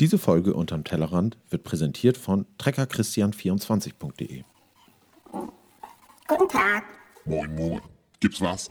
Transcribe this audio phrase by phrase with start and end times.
[0.00, 4.44] Diese Folge unterm Tellerrand wird präsentiert von treckerchristian24.de.
[6.26, 6.84] Guten Tag.
[7.26, 7.80] Moin, moin.
[8.20, 8.70] Gibt's was?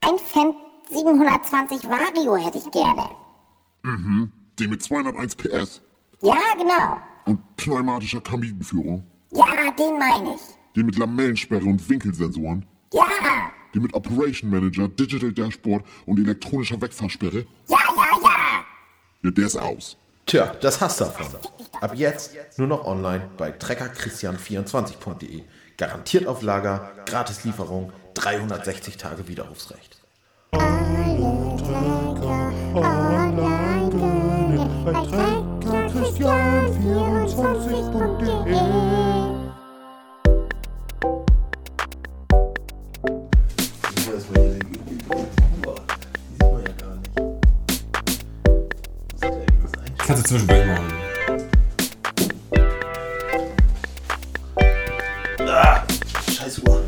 [0.00, 0.56] Ein Fendt
[0.90, 3.08] 720 Vario hätte ich gerne.
[4.58, 5.82] Den mit 201 PS
[6.20, 7.00] Ja, genau.
[7.26, 9.06] und pneumatischer Kabinenführung.
[9.30, 10.40] Ja, den meine ich.
[10.74, 12.66] Den mit Lamellensperre und Winkelsensoren.
[12.92, 13.06] Ja,
[13.72, 17.46] Den mit Operation Manager, Digital Dashboard und elektronischer Wegfahrsperre.
[17.68, 18.64] ja, ja, ja.
[19.22, 19.96] Ja, der ist aus.
[20.26, 21.26] Tja, das hast du davon.
[21.80, 25.44] Ab jetzt nur noch online bei treckerchristian24.de.
[25.76, 30.00] Garantiert auf Lager, Gratislieferung, 360 Tage Widerrufsrecht.
[50.06, 50.86] Kannst du zwischendurch machen.
[56.32, 56.80] Scheiß Uhr.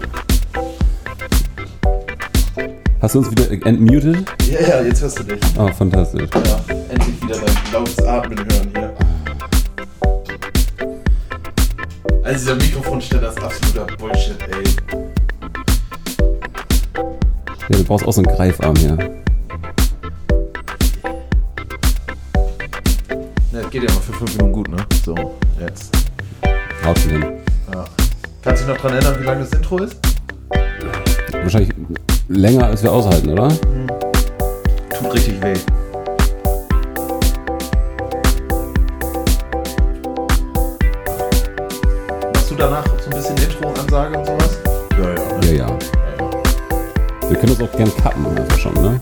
[3.02, 4.24] Hast du uns wieder entmutet?
[4.46, 5.40] Ja, ja, jetzt hörst du dich.
[5.58, 6.30] Oh, fantastisch.
[6.32, 6.60] Ja,
[6.90, 8.94] endlich wieder dein lautes Atmen hören hier.
[12.22, 14.62] Also dieser Mikrofonständer ist absoluter Bullshit, ey.
[17.68, 18.96] Ja, du brauchst auch so einen Greifarm hier.
[23.70, 24.76] Geht ja noch für 5 Minuten gut, ne?
[25.04, 25.14] So,
[25.60, 25.94] jetzt.
[26.84, 27.22] Haut hin.
[27.72, 27.84] Ja.
[28.42, 29.96] Kannst du dich noch dran erinnern, wie lang das Intro ist?
[31.32, 31.74] Wahrscheinlich
[32.28, 33.48] länger als wir aushalten, oder?
[33.48, 35.54] Tut richtig weh.
[42.32, 44.58] Machst du danach so ein bisschen Intro-Ansage und sowas?
[44.98, 45.40] Ja, ja.
[45.42, 45.78] Ja, ja.
[47.28, 48.98] Wir können uns auch gern kappen einfach schon, ne?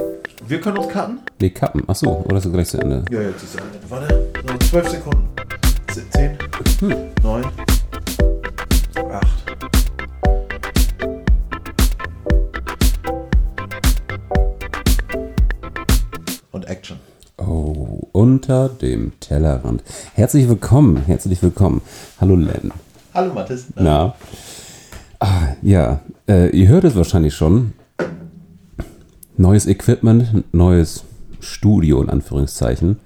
[0.48, 1.18] Wir können uns cutten?
[1.40, 1.82] Nee, kappen.
[1.88, 3.04] Achso, oder ist das gleich zu Ende?
[3.10, 3.90] Ja, jetzt ist es.
[3.90, 4.15] Warte, noch
[4.70, 5.28] 12 Sekunden.
[6.10, 6.38] 10,
[7.22, 7.44] 9,
[9.12, 9.26] 8.
[16.50, 16.98] Und Action.
[17.38, 19.84] Oh, unter dem Tellerrand.
[20.14, 21.80] Herzlich willkommen, herzlich willkommen.
[22.20, 22.72] Hallo Len.
[23.14, 23.66] Hallo Mathis.
[23.76, 24.16] Na?
[25.20, 27.72] Ah, ja, äh, ihr hört es wahrscheinlich schon.
[29.36, 31.04] Neues Equipment, neues
[31.38, 32.98] Studio in Anführungszeichen.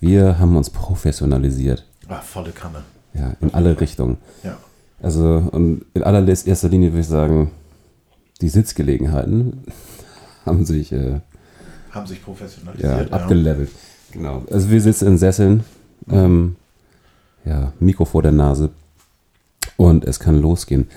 [0.00, 1.84] Wir haben uns professionalisiert.
[2.08, 2.82] Ah, volle Kanne.
[3.14, 4.18] Ja, in alle Richtungen.
[4.44, 4.56] Ja.
[5.02, 7.50] Also, und in allererster Linie würde ich sagen,
[8.40, 9.64] die Sitzgelegenheiten
[10.46, 11.20] haben sich äh,
[11.90, 13.12] Haben sich ja, professionalisiert.
[13.12, 13.70] abgelevelt.
[14.12, 14.42] Genau.
[14.50, 15.64] Also wir sitzen in Sesseln,
[16.10, 16.56] ähm,
[17.44, 18.70] ja, Mikro vor der Nase
[19.76, 20.88] und es kann losgehen.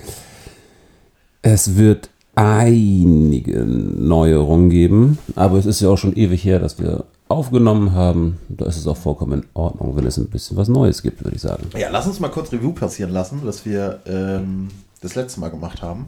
[1.42, 7.04] Es wird einige Neuerungen geben, aber es ist ja auch schon ewig her, dass wir
[7.32, 8.38] aufgenommen haben.
[8.48, 11.36] Da ist es auch vollkommen in Ordnung, wenn es ein bisschen was Neues gibt, würde
[11.36, 11.68] ich sagen.
[11.76, 14.68] Ja, lass uns mal kurz Review passieren lassen, was wir ähm,
[15.00, 16.06] das letzte Mal gemacht haben.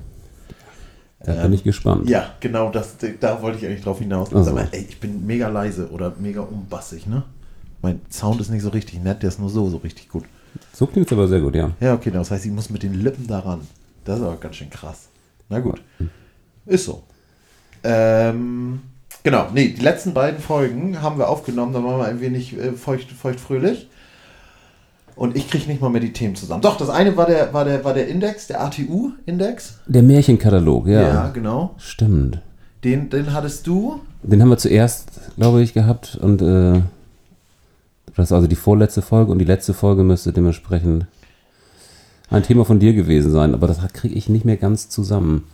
[1.25, 2.09] Da bin ich gespannt.
[2.09, 4.29] Ja, genau, das, da wollte ich eigentlich drauf hinaus.
[4.29, 4.43] Ach so.
[4.45, 7.23] Sag mal, ey, ich bin mega leise oder mega umbassig, ne?
[7.81, 10.25] Mein Sound ist nicht so richtig nett, der ist nur so, so richtig gut.
[10.73, 11.71] So klingt es aber sehr gut, ja.
[11.81, 13.61] Ja, okay, das heißt, ich muss mit den Lippen daran.
[14.05, 15.09] Das ist aber ganz schön krass.
[15.49, 15.81] Na gut.
[16.67, 17.03] Ist so.
[17.83, 18.81] Ähm,
[19.25, 22.73] genau, nee, die letzten beiden Folgen haben wir aufgenommen, da waren wir ein wenig äh,
[22.73, 23.89] feucht, feuchtfröhlich.
[25.17, 26.63] Und ich kriege nicht mal mehr die Themen zusammen.
[26.63, 29.79] Doch, das eine war der, war der, war der Index, der ATU-Index.
[29.87, 31.03] Der Märchenkatalog, ja.
[31.03, 31.75] Ja, genau.
[31.79, 32.41] Stimmt.
[32.83, 34.01] Den, den hattest du.
[34.23, 36.83] Den haben wir zuerst, glaube ich, gehabt und äh,
[38.17, 41.07] das ist also die vorletzte Folge und die letzte Folge müsste dementsprechend
[42.31, 45.45] ein Thema von dir gewesen sein, aber das kriege ich nicht mehr ganz zusammen.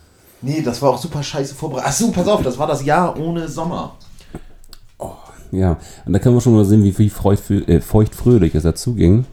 [0.41, 1.89] Nee, das war auch super scheiße vorbereitet.
[1.89, 3.95] Achso, pass auf, das war das Jahr ohne Sommer.
[5.51, 9.25] Ja, und da können wir schon mal sehen, wie feucht, äh, feuchtfröhlich es dazu ging.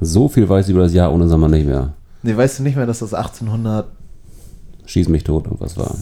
[0.00, 1.94] So viel weiß ich über das Jahr ohne Sommer nicht mehr.
[2.22, 3.98] Nee, weißt du nicht mehr, dass das 1816
[4.88, 5.94] Schieß mich tot und was war.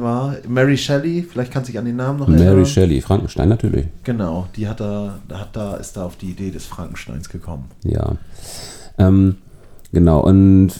[0.00, 0.36] war?
[0.48, 2.64] Mary Shelley, vielleicht kannst du dich an den Namen noch Mary erinnern.
[2.64, 3.88] Shelley, Frankenstein natürlich.
[4.04, 7.66] Genau, die hat da, da, hat da, ist da auf die Idee des Frankensteins gekommen.
[7.84, 8.16] Ja.
[8.96, 9.36] Ähm,
[9.92, 10.72] genau, und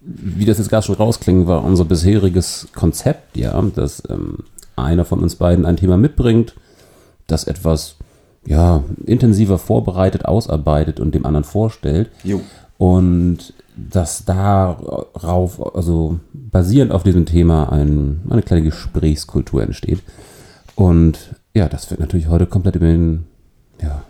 [0.00, 4.38] wie das jetzt gerade schon rausklingt, war unser bisheriges Konzept, ja, dass ähm,
[4.76, 6.54] einer von uns beiden ein Thema mitbringt,
[7.26, 7.96] das etwas
[8.46, 12.10] ja, intensiver vorbereitet, ausarbeitet und dem anderen vorstellt.
[12.24, 12.40] Jo.
[12.78, 20.02] Und dass darauf, also basierend auf diesem Thema, ein, eine kleine Gesprächskultur entsteht.
[20.74, 23.26] Und ja, das wird natürlich heute komplett über den,
[23.82, 24.02] ja,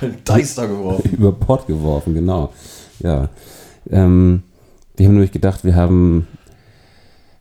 [0.24, 1.10] Deister geworfen.
[1.16, 2.52] über Bord geworfen, genau.
[2.98, 3.28] Ja.
[3.90, 4.42] Ähm,
[4.96, 6.26] wir haben nämlich gedacht, wir haben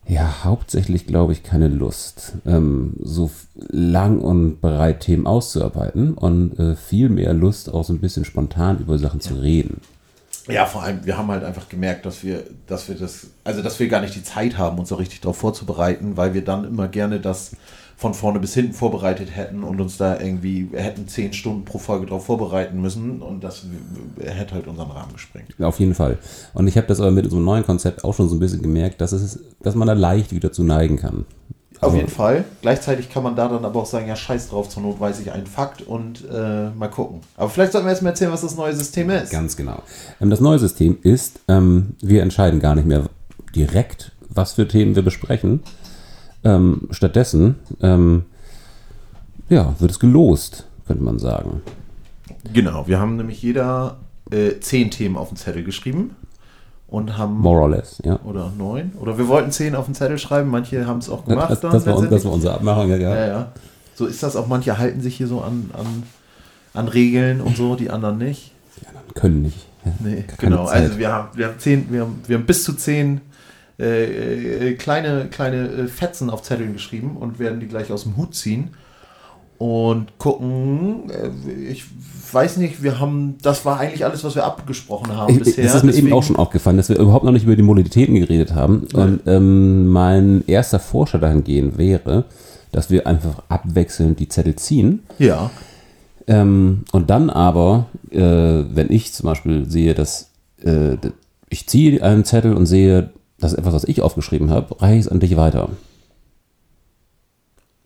[0.07, 6.75] Ja, hauptsächlich glaube ich keine Lust, ähm, so lang und breit Themen auszuarbeiten und äh,
[6.75, 9.81] viel mehr Lust, auch so ein bisschen spontan über Sachen zu reden.
[10.47, 13.79] Ja, vor allem, wir haben halt einfach gemerkt, dass wir, dass wir das, also dass
[13.79, 16.87] wir gar nicht die Zeit haben, uns so richtig darauf vorzubereiten, weil wir dann immer
[16.87, 17.55] gerne das
[17.97, 22.05] von vorne bis hinten vorbereitet hätten und uns da irgendwie hätten zehn Stunden pro Folge
[22.05, 23.65] darauf vorbereiten müssen und das
[24.19, 25.47] hätte halt unseren Rahmen gesprengt.
[25.61, 26.17] Auf jeden Fall.
[26.53, 28.99] Und ich habe das aber mit unserem neuen Konzept auch schon so ein bisschen gemerkt,
[29.01, 31.25] dass, es, dass man da leicht wieder zu neigen kann.
[31.77, 32.43] Auf Also- jeden Fall.
[32.61, 35.31] Gleichzeitig kann man da dann aber auch sagen, ja, scheiß drauf, zur Not weiß ich
[35.31, 37.19] einen Fakt und äh, mal gucken.
[37.37, 39.31] Aber vielleicht sollten wir erst mal erzählen, was das neue System ist.
[39.31, 39.81] Ganz genau.
[40.21, 43.09] Ähm, das neue System ist, ähm, wir entscheiden gar nicht mehr
[43.55, 45.61] direkt, was für Themen wir besprechen.
[46.45, 48.23] Ähm, stattdessen ähm,
[49.49, 51.61] ja, wird es gelost, könnte man sagen.
[52.53, 53.97] Genau, wir haben nämlich jeder
[54.31, 56.15] äh, zehn Themen auf den Zettel geschrieben
[56.87, 58.19] und haben More or less, ja.
[58.23, 58.91] oder neun.
[58.99, 61.49] Oder wir wollten zehn auf den Zettel schreiben, manche haben es auch gemacht.
[61.49, 62.97] Das, das, war, das war unsere Abmachung, ja.
[62.97, 63.51] ja, ja.
[63.95, 64.47] So ist das auch.
[64.47, 66.03] Manche halten sich hier so an, an,
[66.73, 68.51] an Regeln und so, die anderen nicht.
[68.81, 69.67] Die anderen können nicht.
[69.85, 69.91] Ja.
[69.99, 70.65] Nee, genau.
[70.65, 70.83] Zeit.
[70.83, 73.21] Also wir haben, wir haben zehn, wir haben, wir haben bis zu zehn
[73.79, 78.15] äh, äh, kleine, kleine äh, Fetzen auf Zetteln geschrieben und werden die gleich aus dem
[78.17, 78.69] Hut ziehen
[79.57, 81.09] und gucken.
[81.09, 81.83] Äh, ich
[82.31, 85.65] weiß nicht, wir haben, das war eigentlich alles, was wir abgesprochen haben Ich, bisher.
[85.65, 87.61] es ist mir eben deswegen- auch schon aufgefallen, dass wir überhaupt noch nicht über die
[87.63, 88.87] Modalitäten geredet haben.
[88.93, 92.25] Und ähm, mein erster Vorschlag dahingehend wäre,
[92.71, 95.03] dass wir einfach abwechselnd die Zettel ziehen.
[95.19, 95.49] Ja.
[96.27, 100.29] Ähm, und dann aber, äh, wenn ich zum Beispiel sehe, dass
[100.63, 100.97] äh,
[101.49, 105.05] ich ziehe einen Zettel und sehe, das ist etwas, was ich aufgeschrieben habe, reiche ich
[105.05, 105.69] es an dich weiter.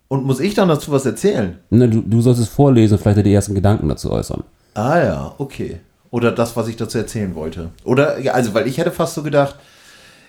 [0.08, 1.60] Und muss ich dann dazu was erzählen?
[1.70, 4.44] Ne, du, du sollst es vorlesen, vielleicht die ersten Gedanken dazu äußern.
[4.74, 5.80] Ah ja, okay.
[6.12, 7.70] Oder das, was ich dazu erzählen wollte.
[7.84, 9.56] Oder, ja, also, weil ich hätte fast so gedacht,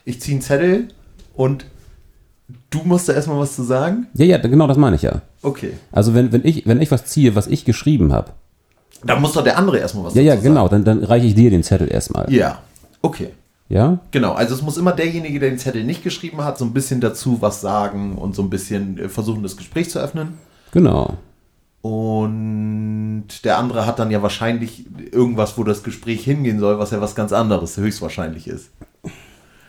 [0.05, 0.89] ich ziehe einen Zettel
[1.35, 1.65] und
[2.69, 4.07] du musst da erstmal was zu sagen.
[4.15, 5.23] Ja, ja, genau das meine ich ja.
[5.43, 5.73] Okay.
[5.93, 8.33] Also wenn, wenn, ich, wenn ich was ziehe, was ich geschrieben habe,
[9.05, 11.35] Dann muss doch der andere erstmal was ja, ja, dazu genau, dann, dann reiche ich
[11.35, 12.25] dir den Zettel erstmal.
[12.25, 12.35] sagen.
[12.35, 12.59] Ja,
[13.01, 13.31] okay.
[13.71, 14.01] Ja?
[14.11, 17.01] Genau, also es muss immer derjenige, der den Zettel nicht geschrieben hat, so ein bisschen
[17.01, 20.35] dazu was sagen und so ein bisschen äh, versuchen, das Gespräch zu öffnen.
[20.73, 21.17] Genau.
[21.81, 27.01] Und der andere hat dann ja wahrscheinlich irgendwas, wo das Gespräch hingehen soll, was ja
[27.01, 28.71] was ganz anderes höchstwahrscheinlich ist.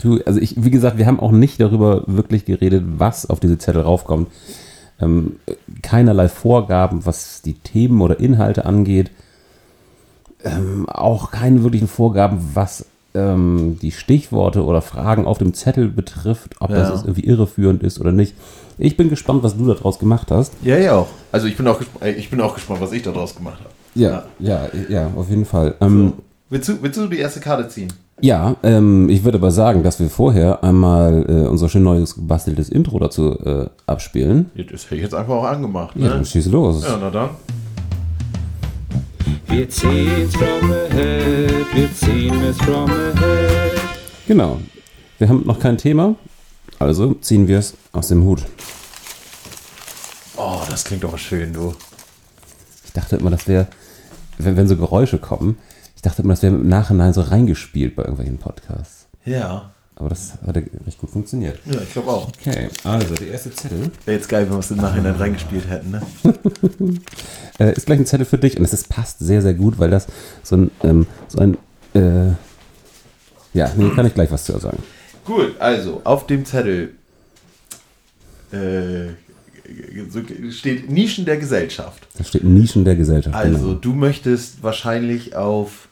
[0.02, 3.60] Du, also ich, wie gesagt, wir haben auch nicht darüber wirklich geredet, was auf diese
[3.60, 4.30] Zettel raufkommt.
[5.00, 5.36] Ähm,
[5.84, 9.12] keinerlei Vorgaben, was die Themen oder Inhalte angeht.
[10.44, 16.56] Ähm, auch keine wirklichen Vorgaben, was ähm, die Stichworte oder Fragen auf dem Zettel betrifft,
[16.60, 16.96] ob das Ja.
[16.96, 18.34] jetzt irgendwie irreführend ist oder nicht.
[18.78, 20.54] Ich bin gespannt, was du daraus gemacht hast.
[20.64, 21.08] Ja, ja auch.
[21.32, 23.70] Also ich bin auch, äh, ich bin auch gespannt, was ich daraus gemacht habe.
[23.96, 25.76] Ja, ja, ja, auf jeden Fall.
[25.82, 26.14] Ähm,
[26.50, 27.92] Willst, du, willst du die erste Karte ziehen?
[28.20, 32.70] Ja, ähm, ich würde aber sagen, dass wir vorher einmal äh, unser schön neues gebasteltes
[32.70, 34.52] Intro dazu äh, abspielen.
[34.56, 35.96] Ja, Das hätte ich jetzt einfach auch angemacht.
[35.96, 36.10] Ja, Ne?
[36.10, 36.84] dann schieß los.
[36.84, 37.30] Ja, na dann.
[39.48, 43.80] Wir ziehen's from ahead, wir ziehen es from ahead.
[44.28, 44.60] Genau.
[45.18, 46.16] Wir haben noch kein Thema,
[46.80, 48.44] also ziehen wir es aus dem Hut.
[50.38, 51.76] Oh, das klingt doch schön, du.
[52.86, 53.68] Ich dachte immer, das wäre,
[54.38, 55.58] wenn, wenn so Geräusche kommen,
[55.96, 59.08] ich dachte immer, das wäre im Nachhinein so reingespielt bei irgendwelchen Podcasts.
[59.24, 59.71] Ja.
[59.96, 61.60] Aber das hat ja recht gut funktioniert.
[61.66, 62.28] Ja, ich glaube auch.
[62.30, 65.92] Okay, also der erste Zettel Wäre jetzt geil, wenn wir es im Nachhinein reingespielt hätten,
[65.92, 66.02] ne?
[67.60, 69.90] äh, ist gleich ein Zettel für dich und es ist, passt sehr, sehr gut, weil
[69.90, 70.08] das
[70.44, 71.58] so ein, ähm, so ein,
[71.94, 72.30] äh,
[73.54, 74.82] ja, nee, kann ich gleich was zu sagen.
[75.26, 76.94] Gut, also auf dem Zettel
[78.52, 79.10] äh,
[80.52, 82.08] steht Nischen der Gesellschaft.
[82.18, 83.36] Da steht Nischen der Gesellschaft.
[83.36, 83.74] Also genau.
[83.74, 85.90] du möchtest wahrscheinlich auf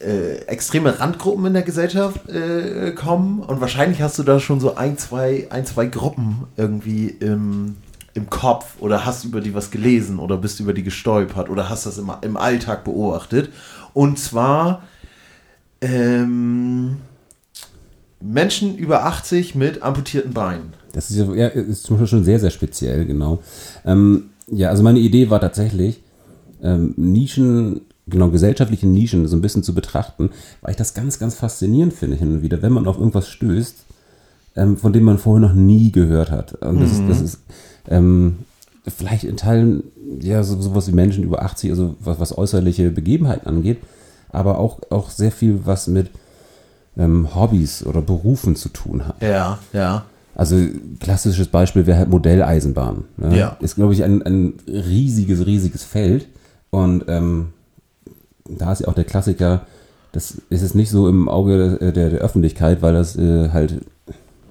[0.00, 4.76] äh, extreme Randgruppen in der Gesellschaft äh, kommen und wahrscheinlich hast du da schon so
[4.76, 7.76] ein, zwei, ein, zwei Gruppen irgendwie im,
[8.14, 11.86] im Kopf oder hast über die was gelesen oder bist über die gestolpert oder hast
[11.86, 13.50] das im, im Alltag beobachtet.
[13.92, 14.82] Und zwar
[15.80, 16.98] ähm,
[18.20, 20.74] Menschen über 80 mit amputierten Beinen.
[20.92, 23.42] Das ist, ja, ist zum Beispiel schon sehr, sehr speziell, genau.
[23.84, 26.02] Ähm, ja, also meine Idee war tatsächlich,
[26.62, 30.30] ähm, Nischen, genau, gesellschaftliche Nischen so ein bisschen zu betrachten,
[30.60, 33.76] weil ich das ganz, ganz faszinierend finde hin und wieder, wenn man auf irgendwas stößt,
[34.56, 36.54] ähm, von dem man vorher noch nie gehört hat.
[36.62, 37.40] Und das ist, das ist
[37.88, 38.38] ähm,
[38.86, 39.84] vielleicht in Teilen
[40.20, 43.78] ja so, sowas wie Menschen über 80, also was, was äußerliche Begebenheiten angeht,
[44.30, 46.10] aber auch, auch sehr viel, was mit
[46.96, 49.22] ähm, Hobbys oder Berufen zu tun hat.
[49.22, 50.04] Ja, ja.
[50.34, 50.56] Also
[50.98, 53.04] klassisches Beispiel wäre halt Modelleisenbahn.
[53.18, 53.38] Ne?
[53.38, 53.56] Ja.
[53.60, 56.26] Ist, glaube ich, ein, ein riesiges, riesiges Feld.
[56.70, 57.48] Und ähm,
[58.48, 59.66] da ist ja auch der Klassiker,
[60.12, 63.80] das ist es nicht so im Auge der, der, der Öffentlichkeit, weil das äh, halt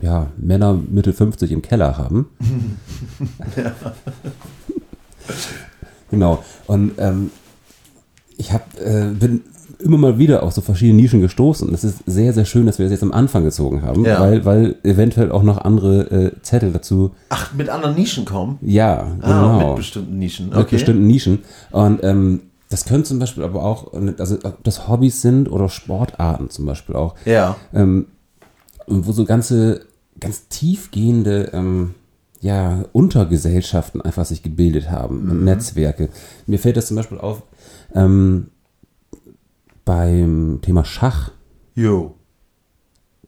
[0.02, 2.28] ja, Männer Mitte 50 im Keller haben.
[6.10, 6.44] genau.
[6.68, 7.32] Und ähm,
[8.38, 9.42] ich hab, äh, bin
[9.80, 11.68] immer mal wieder auf so verschiedene Nischen gestoßen.
[11.68, 14.20] Und es ist sehr, sehr schön, dass wir das jetzt am Anfang gezogen haben, Ja.
[14.20, 18.58] weil, weil eventuell auch noch andere äh, Zettel dazu, Ach, mit anderen Nischen kommen?
[18.62, 20.50] ja, Ah, genau mit bestimmten Nischen.
[20.50, 20.76] mit Okay.
[20.76, 21.40] bestimmten Nischen.
[21.72, 22.42] Und ähm,
[22.72, 26.96] das können zum Beispiel aber auch, also ob das Hobbys sind oder Sportarten zum Beispiel
[26.96, 27.56] auch, Ja.
[27.74, 28.08] ähm,
[28.88, 29.86] wo so ganze,
[30.20, 31.94] ganz tiefgehende ähm,
[32.42, 35.32] ja, Untergesellschaften einfach sich gebildet haben Mhm.
[35.32, 36.10] und Netzwerke.
[36.48, 37.44] Mir fällt das zum Beispiel auf
[37.94, 38.48] ähm,
[39.86, 41.32] beim Thema Schach.
[41.76, 42.16] Jo.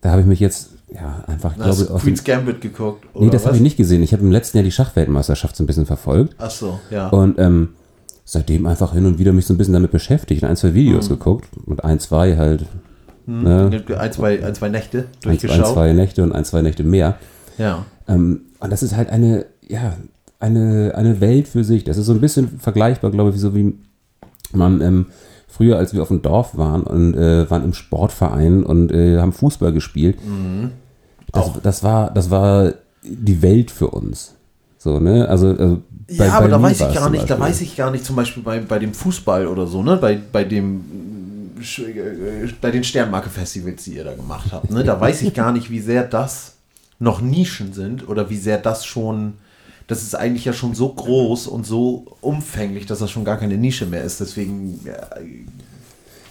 [0.02, 3.06] Da habe ich mich jetzt ja einfach, Hast glaube auf Queen's Gambit geguckt?
[3.16, 4.04] Nee, das habe ich nicht gesehen.
[4.04, 6.36] Ich habe im letzten Jahr die Schachweltmeisterschaft so ein bisschen verfolgt.
[6.40, 7.10] Ach so, ja.
[7.10, 7.70] Und ähm,
[8.25, 11.06] seitdem einfach hin und wieder mich so ein bisschen damit beschäftigt und ein, zwei Videos
[11.10, 11.13] Mhm.
[11.13, 11.48] geguckt.
[11.65, 12.65] Und ein, zwei halt,
[13.25, 15.65] ne, ein, zwei, ein, zwei Nächte durchgeschaut.
[15.65, 17.18] ein, zwei Nächte und ein, zwei Nächte mehr.
[17.58, 17.86] Ja.
[18.08, 19.94] Ähm, und das ist halt eine, ja,
[20.39, 21.84] eine, eine Welt für sich.
[21.84, 23.75] Das ist so ein bisschen vergleichbar, glaube ich, so wie
[24.51, 25.06] man ähm,
[25.48, 29.34] früher, als wir auf dem Dorf waren und äh, waren im Sportverein und äh, haben
[29.34, 30.18] Fußball gespielt.
[31.32, 31.58] Das, Auch.
[31.62, 34.36] das, war, das war die Welt für uns.
[34.77, 35.27] So, ne?
[35.30, 35.82] Also, also
[36.17, 38.43] bei- ja, aber da weiß ich gar nicht, da weiß ich gar nicht, zum Beispiel
[38.43, 39.98] bei, bei dem Fußball oder so, ne?
[39.98, 44.84] Bei, bei dem mm, Sch- äh, bei den Sternmarke-Festivals, die ihr da gemacht habt, ne?
[44.84, 46.53] Da weiß ich gar nicht, wie sehr das
[47.00, 49.34] noch Nischen sind oder wie sehr das schon.
[49.88, 53.58] Das ist eigentlich ja schon so groß und so umfänglich, dass das schon gar keine
[53.58, 54.20] Nische mehr ist.
[54.22, 54.93] Deswegen, ja,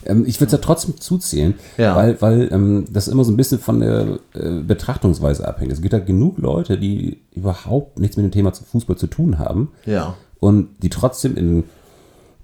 [0.06, 1.96] Ähm, ich würde es ja trotzdem zuzählen, Ja.
[1.96, 5.72] weil, weil ähm, das immer so ein bisschen von der äh, Betrachtungsweise abhängt.
[5.72, 9.70] Es gibt ja genug Leute, die überhaupt nichts mit dem Thema Fußball zu tun haben
[9.86, 10.14] ja.
[10.40, 11.64] und die trotzdem in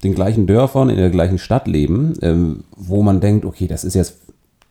[0.03, 3.95] den gleichen Dörfern, in der gleichen Stadt leben, ähm, wo man denkt, okay, das ist
[3.95, 4.15] jetzt,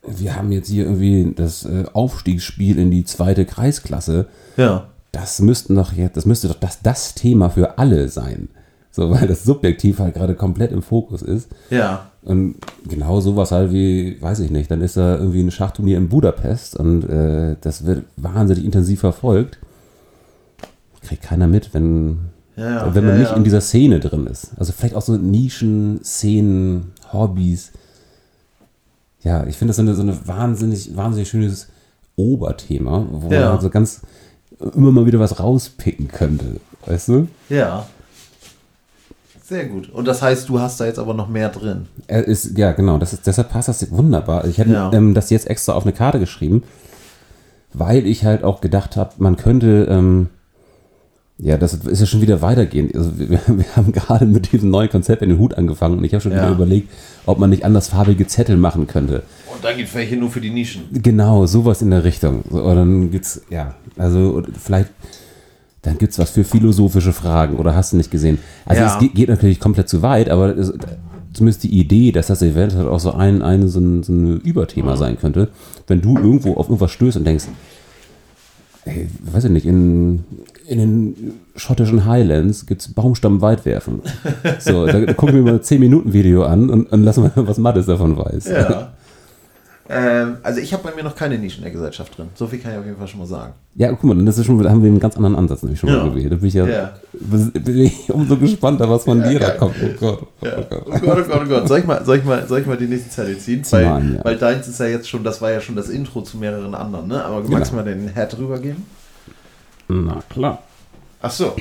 [0.07, 4.29] wir haben jetzt hier irgendwie das äh, Aufstiegsspiel in die zweite Kreisklasse.
[4.57, 4.89] Ja.
[5.13, 8.49] Das müssten doch jetzt, das müsste doch das, das Thema für alle sein.
[8.99, 11.49] So, weil das subjektiv halt gerade komplett im Fokus ist.
[11.71, 12.11] Ja.
[12.23, 12.57] Und
[12.89, 16.75] genau sowas halt wie, weiß ich nicht, dann ist da irgendwie ein Schachturnier in Budapest
[16.77, 19.61] und äh, das wird wahnsinnig intensiv verfolgt.
[21.01, 22.19] Kriegt keiner mit, wenn,
[22.57, 23.37] Ja, wenn man ja, nicht ja.
[23.37, 24.51] in dieser Szene drin ist.
[24.57, 27.71] Also vielleicht auch so Nischen, Szenen, Hobbys.
[29.23, 31.69] Ja, ich finde das so eine, so eine wahnsinnig, wahnsinnig schönes
[32.17, 34.01] Oberthema, wo man halt so ganz
[34.75, 36.57] immer mal wieder was rauspicken könnte.
[36.85, 37.29] Weißt du?
[37.49, 37.87] Ja.
[39.49, 39.89] Sehr gut.
[39.89, 41.87] Und das heißt, du hast da jetzt aber noch mehr drin.
[42.07, 44.45] Er ist, ja, genau, das ist, deshalb passt das wunderbar.
[44.47, 44.93] Ich hätte Ja.
[44.93, 46.63] ähm, das jetzt extra auf eine Karte geschrieben,
[47.73, 50.29] weil ich halt auch gedacht habe, man könnte, ähm,
[51.39, 52.95] ja, das ist ja schon wieder weitergehend.
[52.95, 56.13] Also wir, wir haben gerade mit diesem neuen Konzept in den Hut angefangen und ich
[56.13, 56.43] habe schon Ja.
[56.43, 56.91] wieder überlegt,
[57.25, 59.23] ob man nicht andersfarbige Zettel machen könnte.
[59.55, 60.83] Und dann gibt es welche nur für die Nischen.
[60.93, 62.45] Genau, sowas in der Richtung.
[62.51, 64.91] So, oder dann gibt's, ja, also vielleicht,
[65.83, 68.39] dann gibt's was für philosophische Fragen oder hast du nicht gesehen.
[68.67, 68.93] Also Ja.
[68.95, 70.73] es geht, geht natürlich komplett zu weit, aber es,
[71.33, 74.97] zumindest die Idee, dass das eventuell auch so ein, ein, so ein, so ein Überthema
[74.97, 75.49] sein könnte,
[75.87, 77.45] wenn du irgendwo auf irgendwas stößt und denkst,
[78.85, 80.25] ey, weiß ich nicht, in,
[80.67, 81.15] in den
[81.57, 84.01] schottischen Highlands gibt's Baumstamm weit werfen.
[84.59, 87.87] So, da, da gucken wir mal ein 10-Minuten-Video an und, und lassen mal, was Mattes
[87.87, 88.49] davon weiß.
[88.49, 88.93] Ja.
[89.91, 92.29] Ähm, also ich habe bei mir noch keine Nischen der Gesellschaft drin.
[92.35, 93.53] So viel kann ich auf jeden Fall schon mal sagen.
[93.75, 95.81] Ja, guck mal, dann ist es schon, da haben wir einen ganz anderen Ansatz nämlich
[95.81, 95.99] schon Ja.
[96.05, 96.31] mal gewählt.
[96.33, 96.93] Da bin ich ja, Ja.
[97.13, 99.75] bin ich umso gespannter, was von dir da kommt.
[99.83, 100.27] Oh Gott.
[100.43, 100.57] Oh Ja.
[100.69, 100.83] Gott.
[100.87, 101.69] Oh Gott, oh Gott, oh Gott.
[101.69, 103.65] Soll ich mal, soll ich mal, soll ich mal die nächste Zettel ziehen?
[103.65, 104.25] Zieh Weil, an, ja.
[104.25, 107.09] weil deins ist ja jetzt schon, das war ja schon das Intro zu mehreren anderen,
[107.09, 107.25] ne?
[107.25, 107.85] Aber magst du Genau.
[107.85, 108.85] mal den Head rübergeben?
[109.89, 110.63] Na klar.
[111.23, 111.55] Ach so.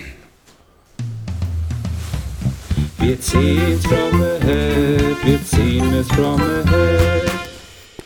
[3.00, 7.26] Wir ziehen's from ahead, wir ziehen es from ahead.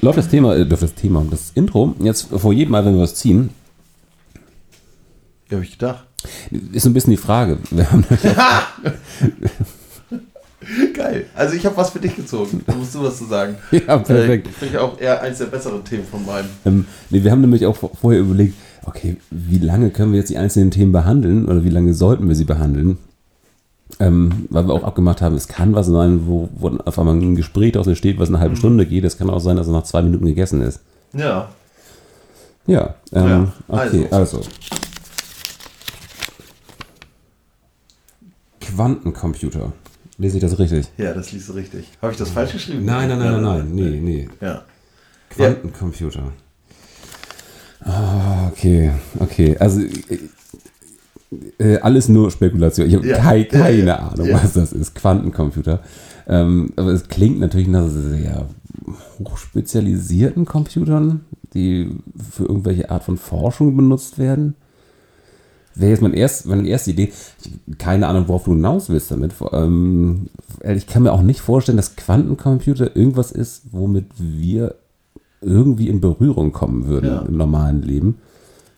[0.01, 3.01] Läuft das Thema, äh, läuft das Thema, das Intro, jetzt vor jedem Mal, wenn wir
[3.03, 3.49] was ziehen,
[5.49, 6.05] Wie habe ich gedacht?
[6.71, 7.57] ist so ein bisschen die Frage.
[10.93, 11.25] Geil.
[11.35, 12.61] Also ich habe was für dich gezogen.
[12.67, 13.55] Da musst du was zu sagen.
[13.71, 14.47] Ja, perfekt.
[14.47, 16.47] Äh, Finde ich auch eher eins der besseren Themen von meinem.
[16.65, 18.53] ähm, nee, wir haben nämlich auch vor- vorher überlegt,
[18.85, 22.35] okay, wie lange können wir jetzt die einzelnen Themen behandeln oder wie lange sollten wir
[22.35, 22.97] sie behandeln?
[23.99, 27.35] Ähm, weil wir auch abgemacht haben, es kann was sein, wo, wo auf einmal ein
[27.35, 29.03] Gespräch daraus entsteht, was eine halbe Stunde geht.
[29.03, 30.79] Es kann auch sein, dass es nach zwei Minuten gegessen ist.
[31.13, 31.49] Ja.
[32.67, 34.41] Ja, ähm, Ja, okay, also.
[38.61, 39.73] Quantencomputer.
[40.17, 40.87] Lese ich das richtig?
[40.97, 41.85] Ja, das liest du richtig.
[42.01, 42.85] Habe ich das falsch geschrieben?
[42.85, 43.71] Nein, nein, nein, nein, nein.
[43.73, 44.29] Nee, nee.
[44.39, 44.63] Ja.
[45.31, 46.31] Quantencomputer.
[47.83, 49.57] Ah, okay, okay.
[49.57, 49.81] Also
[51.59, 52.87] äh, alles nur Spekulation.
[52.87, 54.95] Ich habe Ja, kei, keine ja, Ahnung, was das ist.
[54.95, 55.79] Quantencomputer.
[56.27, 58.47] Ähm, aber es klingt natürlich nach sehr
[59.19, 61.21] hochspezialisierten Computern,
[61.53, 61.89] die
[62.31, 64.55] für irgendwelche Art von Forschung benutzt werden.
[65.73, 67.11] Wäre jetzt meine erste, meine erste Idee.
[67.43, 69.33] Ich, keine Ahnung, worauf du hinaus willst damit.
[69.53, 70.27] Ähm,
[70.67, 74.75] ich kann mir auch nicht vorstellen, dass Quantencomputer irgendwas ist, womit wir
[75.41, 77.21] irgendwie in Berührung kommen würden Ja.
[77.21, 78.17] im normalen Leben.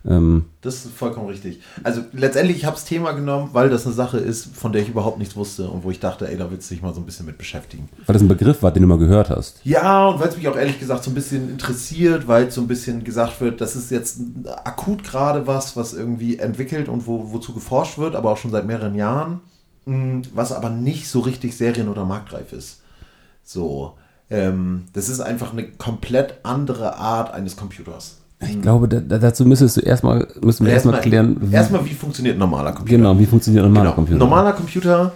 [0.06, 1.62] Ähm, Das ist vollkommen richtig.
[1.84, 4.90] Also letztendlich, ich habe das Thema genommen, weil das eine Sache ist, von der ich
[4.90, 7.06] überhaupt nichts wusste und wo ich dachte, ey, da willst du dich mal so ein
[7.06, 7.88] bisschen mit beschäftigen.
[8.06, 9.62] weil das ein Begriff war, den du mal gehört hast.
[9.64, 12.68] Ja, und weil es mich auch ehrlich gesagt so ein bisschen interessiert, weil so ein
[12.68, 14.20] bisschen gesagt wird, das ist jetzt
[14.66, 18.66] akut gerade was, was irgendwie entwickelt und wo, wozu geforscht wird, aber auch schon seit
[18.66, 19.40] mehreren Jahren,
[19.86, 22.82] mh, was aber nicht so richtig serien- oder marktreif ist.
[23.46, 23.94] So,
[24.30, 28.18] ähm, das ist einfach eine komplett andere Art eines Computers.
[28.50, 31.94] Ich glaube, da, da, dazu müsstest du erstmal, müssen wir erstmal klären, wie, erstmal, wie
[31.94, 32.98] funktioniert ein normaler Computer?
[32.98, 33.96] genau, wie funktioniert ein normaler Genau.
[33.96, 34.20] Computer.
[34.20, 35.12] Normaler Computer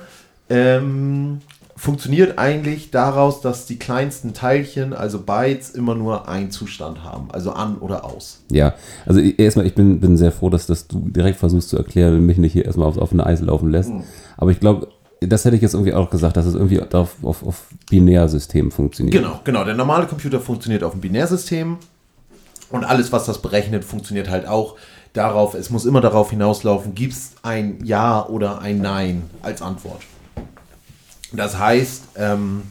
[0.49, 1.39] ähm,
[1.75, 7.51] funktioniert eigentlich daraus, dass die kleinsten Teilchen, also Bytes, immer nur einen Zustand haben, also
[7.51, 8.41] an oder aus.
[8.51, 8.73] Ja,
[9.05, 12.25] also erstmal, ich bin, bin sehr froh, dass, dass du direkt versuchst zu erklären und
[12.25, 13.91] mich nicht hier erstmal aufs offene Eis laufen lässt.
[13.91, 14.03] Hm.
[14.37, 14.87] Aber ich glaube,
[15.21, 19.15] das hätte ich jetzt irgendwie auch gesagt, dass es irgendwie auf, auf, auf Binärsystemen funktioniert.
[19.15, 19.63] Genau, genau.
[19.63, 21.77] Der normale Computer funktioniert auf dem Binärsystem
[22.69, 24.75] und alles, was das berechnet, funktioniert halt auch
[25.13, 25.53] darauf.
[25.53, 30.01] Es muss immer darauf hinauslaufen, gibt es ein Ja oder ein Nein als Antwort.
[31.33, 32.63] Das heißt, ähm,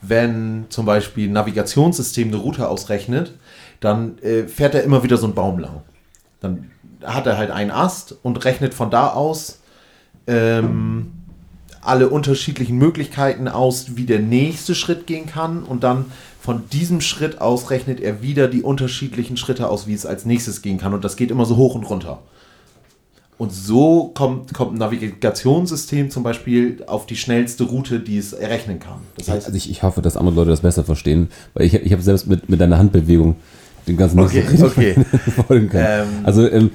[0.00, 3.34] wenn zum Beispiel ein Navigationssystem eine Route ausrechnet,
[3.80, 5.82] dann äh, fährt er immer wieder so einen Baum lang.
[6.40, 6.70] Dann
[7.04, 9.60] hat er halt einen Ast und rechnet von da aus
[10.26, 11.12] ähm,
[11.82, 16.06] alle unterschiedlichen Möglichkeiten aus, wie der nächste Schritt gehen kann und dann
[16.40, 20.62] von diesem Schritt aus rechnet er wieder die unterschiedlichen Schritte aus, wie es als nächstes
[20.62, 22.20] gehen kann und das geht immer so hoch und runter.
[23.36, 28.80] Und so kommt, kommt ein Navigationssystem zum Beispiel auf die schnellste Route, die es errechnen
[28.80, 29.00] kann.
[29.16, 31.92] Das heißt, Also ich, ich hoffe, dass andere Leute das besser verstehen, weil ich, ich
[31.92, 33.36] habe selbst mit, mit deiner Handbewegung
[33.86, 34.94] den ganzen Okay, so okay.
[35.46, 35.86] folgen können.
[35.88, 36.08] Ähm.
[36.22, 36.70] also ähm,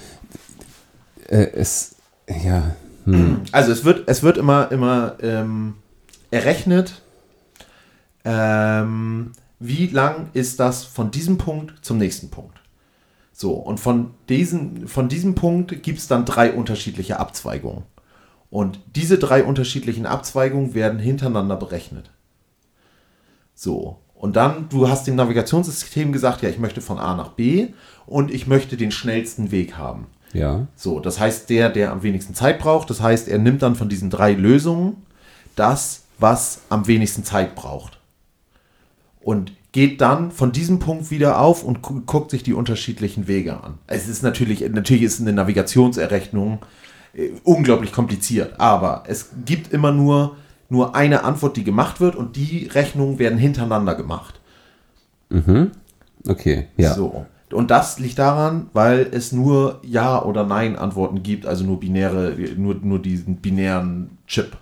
[1.27, 1.95] äh, es,
[2.27, 5.75] ja, hm, Also es wird, es wird immer, immer ähm,
[6.31, 7.01] errechnet,
[8.23, 12.60] ähm, wie lang ist das von diesem Punkt zum nächsten Punkt.
[13.32, 17.84] So, und von, diesen, von diesem Punkt gibt es dann drei unterschiedliche Abzweigungen.
[18.50, 22.12] Und diese drei unterschiedlichen Abzweigungen werden hintereinander berechnet.
[23.54, 27.68] So, und dann, du hast dem Navigationssystem gesagt, ja, ich möchte von A nach B
[28.06, 30.08] und ich möchte den schnellsten Weg haben.
[30.32, 33.76] ja, So, das heißt, der, der am wenigsten Zeit braucht, das heißt, er nimmt dann
[33.76, 35.06] von diesen drei Lösungen
[35.56, 38.00] das, was am wenigsten Zeit braucht.
[39.25, 43.59] Und geht dann von diesem Punkt wieder auf und gu guckt sich die unterschiedlichen Wege
[43.61, 43.79] an.
[43.88, 46.59] Es ist natürlich, natürlich ist eine Navigationserrechnung
[47.15, 50.38] äh, unglaublich kompliziert, aber es gibt immer nur,
[50.69, 54.39] nur eine Antwort, die gemacht wird und die Rechnungen werden hintereinander gemacht.
[56.27, 56.93] okay, ja.
[56.93, 57.25] So.
[57.51, 62.75] Und das liegt daran, weil es nur Ja- oder Nein-Antworten gibt, also nur binäre, nur,
[62.75, 64.55] nur diesen binären Chip.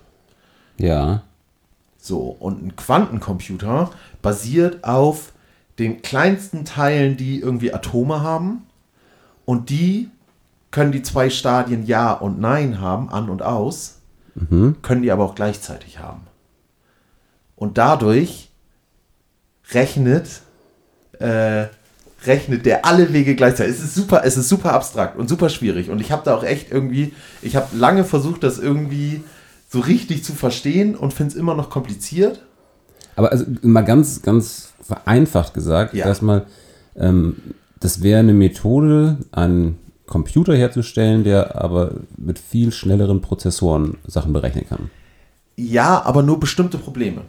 [0.78, 1.22] Ja,
[2.06, 3.90] So, und ein Quantencomputer
[4.20, 5.32] basiert auf
[5.78, 8.66] den kleinsten Teilen, die irgendwie Atome haben.
[9.46, 10.10] Und die
[10.70, 14.00] können die zwei Stadien Ja und Nein haben, an und aus,
[14.82, 16.26] können die aber auch gleichzeitig haben.
[17.56, 18.50] Und dadurch
[19.72, 20.42] rechnet,
[21.20, 21.68] äh,
[22.26, 23.76] rechnet der alle Wege gleichzeitig.
[23.76, 25.88] Es ist super, es ist super abstrakt und super schwierig.
[25.88, 29.24] Und ich habe da auch echt irgendwie, ich habe lange versucht, das irgendwie
[29.74, 32.40] so richtig zu verstehen und finde es immer noch kompliziert.
[33.16, 36.06] aber also mal ganz, ganz vereinfacht gesagt, Ja.
[36.06, 36.46] erstmal,
[36.96, 37.36] ähm,
[37.80, 44.66] das wäre eine Methode, einen Computer herzustellen, der aber mit viel schnelleren Prozessoren Sachen berechnen
[44.68, 44.90] kann.
[45.56, 47.22] Ja, aber nur bestimmte Probleme.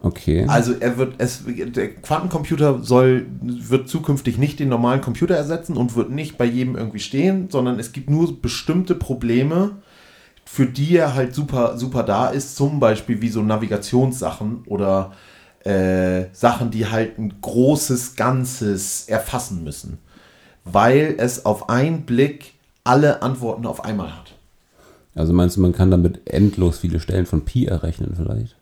[0.00, 0.46] Okay.
[0.48, 5.94] Also er wird, es, der Quantencomputer soll, wird zukünftig nicht den normalen Computer ersetzen und
[5.94, 9.76] wird nicht bei jedem irgendwie stehen, sondern es gibt nur bestimmte Probleme,
[10.52, 15.12] für die er halt super, super da ist, zum Beispiel wie so Navigationssachen oder
[15.64, 19.96] äh, Sachen, die halt ein großes Ganzes erfassen müssen,
[20.64, 22.52] weil es auf einen Blick
[22.84, 24.34] alle Antworten auf einmal hat.
[25.14, 28.54] Also meinst du, man kann damit endlos viele Stellen von Pi errechnen vielleicht?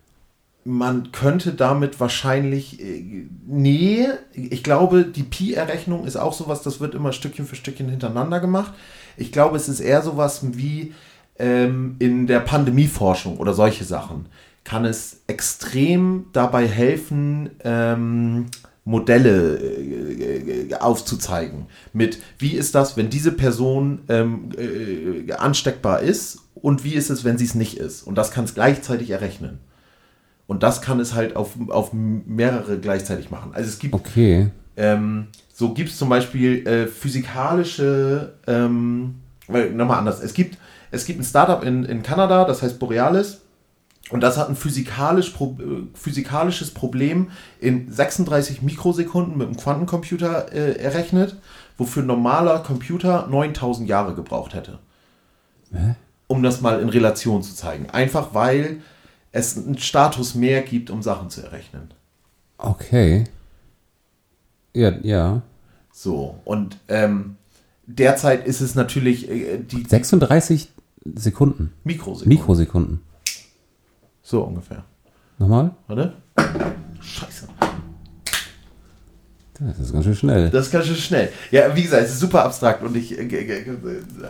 [0.63, 6.95] Man könnte damit wahrscheinlich, äh, nee, ich glaube, die Pi-Errechnung ist auch sowas, das wird
[6.95, 8.75] immer Stückchen für Stückchen hintereinander gemacht.
[9.17, 10.93] Ich glaube, es ist eher sowas wie
[11.41, 14.27] ähm, in der Pandemieforschung oder solche Sachen.
[14.65, 18.47] Kann es extrem dabei helfen, ähm,
[18.85, 21.67] Modelle äh, aufzuzeigen.
[21.93, 27.25] Mit wie ist das, wenn diese Person ähm, äh, ansteckbar ist und wie ist es,
[27.25, 28.03] wenn sie es nicht ist.
[28.03, 29.61] Und das kann es gleichzeitig errechnen.
[30.47, 33.53] Und das kann es halt auf, auf mehrere gleichzeitig machen.
[33.55, 34.51] Also es gibt Okay.
[34.77, 40.59] ähm, so gibt es zum Beispiel äh, physikalische, ähm, nochmal anders, es gibt,
[40.91, 43.41] es gibt ein Startup in, in Kanada, das heißt Borealis,
[44.11, 45.55] und das hat ein physikalisch, äh,
[45.95, 51.37] physikalisches Problem in 36 Mikrosekunden mit einem Quantencomputer äh, errechnet,
[51.79, 54.81] wofür ein normaler Computer 9000 Jahre gebraucht hätte.
[56.27, 57.89] Um das mal in Relation zu zeigen.
[57.91, 58.81] Einfach weil
[59.31, 61.95] es einen Status mehr gibt, um Sachen zu errechnen.
[62.59, 63.25] Okay.
[64.75, 65.43] Ja, ja.
[65.93, 67.37] So, und ähm,
[67.87, 70.71] derzeit ist es natürlich äh, die 36
[71.05, 71.73] Sekunden.
[71.85, 72.29] Mikrosekunden.
[72.29, 73.01] Mikrosekunden.
[74.23, 74.85] So ungefähr.
[75.39, 75.75] Nochmal?
[75.87, 76.15] Warte.
[77.01, 77.49] Scheiße.
[79.59, 80.51] Das ist ganz schön schnell.
[80.51, 81.29] Das ist ganz schön schnell.
[81.51, 83.67] Ja, wie gesagt, es ist super abstrakt und ich äh,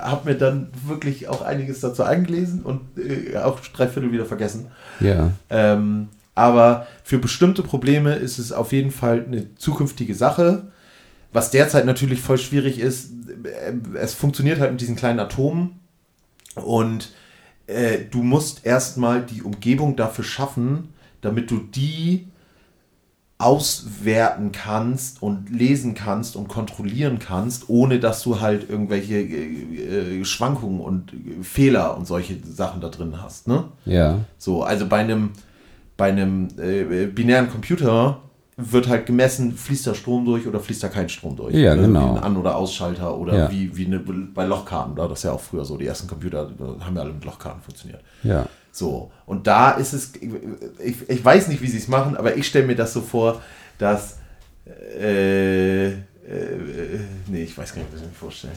[0.00, 4.66] habe mir dann wirklich auch einiges dazu eingelesen und äh, auch drei Viertel wieder vergessen.
[4.98, 5.30] Ja.
[5.48, 10.68] Ähm, aber für bestimmte Probleme ist es auf jeden Fall eine zukünftige Sache.
[11.32, 13.12] Was derzeit natürlich voll schwierig ist,
[13.44, 15.79] äh, es funktioniert halt mit diesen kleinen Atomen
[16.56, 17.12] und
[17.66, 20.88] äh, du musst erstmal die Umgebung dafür schaffen,
[21.20, 22.26] damit du die
[23.40, 30.24] auswerten kannst und lesen kannst und kontrollieren kannst, ohne dass du halt irgendwelche äh, äh,
[30.26, 33.48] Schwankungen und äh, Fehler und solche Sachen da drin hast.
[33.48, 33.64] Ne?
[33.86, 34.18] Ja.
[34.36, 35.30] So, also bei einem,
[35.96, 38.20] bei einem äh, binären Computer
[38.72, 41.54] wird halt gemessen, fließt da Strom durch oder fließt da kein Strom durch.
[41.54, 41.82] Ja, Ne?
[41.82, 42.14] genau.
[42.14, 43.50] Wie ein An- oder Ausschalter oder Ja.
[43.50, 44.96] wie, wie eine, bei Lochkarten.
[44.96, 45.76] Da das ist ja auch früher so.
[45.76, 48.00] Die ersten Computer haben ja alle mit Lochkarten funktioniert.
[48.22, 48.46] Ja.
[48.72, 50.12] So, und da ist es,
[50.82, 53.40] ich, ich weiß nicht, wie sie es machen, aber ich stelle mir das so vor,
[53.78, 54.18] dass,
[54.98, 55.96] äh, äh,
[57.26, 58.52] nee, ich weiß gar nicht, was ich mir vorstelle.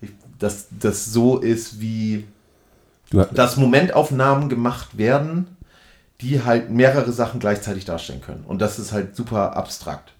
[0.00, 2.24] Ich, dass das so ist, wie
[3.32, 5.53] dass Momentaufnahmen gemacht werden,
[6.24, 8.44] die halt mehrere Sachen gleichzeitig darstellen können.
[8.46, 10.12] Und das ist halt super abstrakt.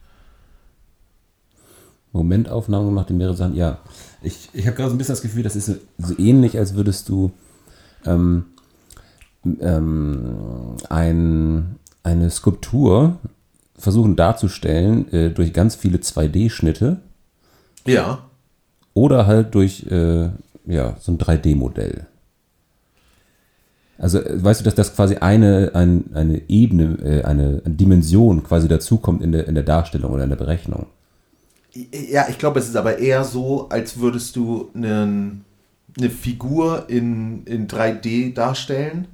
[2.12, 3.56] Momentaufnahmen gemacht in mehrere Sachen.
[3.56, 3.78] Ja,
[4.22, 6.74] ich, ich habe gerade so ein bisschen das Gefühl, das ist so, so ähnlich, als
[6.74, 7.32] würdest du
[8.04, 8.44] ähm,
[9.60, 13.16] ähm, ein, eine Skulptur
[13.76, 17.00] versuchen darzustellen äh, durch ganz viele 2D-Schnitte
[17.86, 18.24] Ja.
[18.92, 20.30] oder halt durch äh,
[20.66, 22.06] ja, so ein 3D-Modell.
[23.98, 28.68] Also äh, weißt du, dass das quasi eine, ein, eine Ebene, äh, eine Dimension quasi
[28.68, 30.86] dazukommt in der, in der Darstellung oder in der Berechnung.
[31.74, 35.44] Ja, ich glaube, es ist aber eher so, als würdest du einen,
[35.98, 39.08] eine Figur in, in 3D darstellen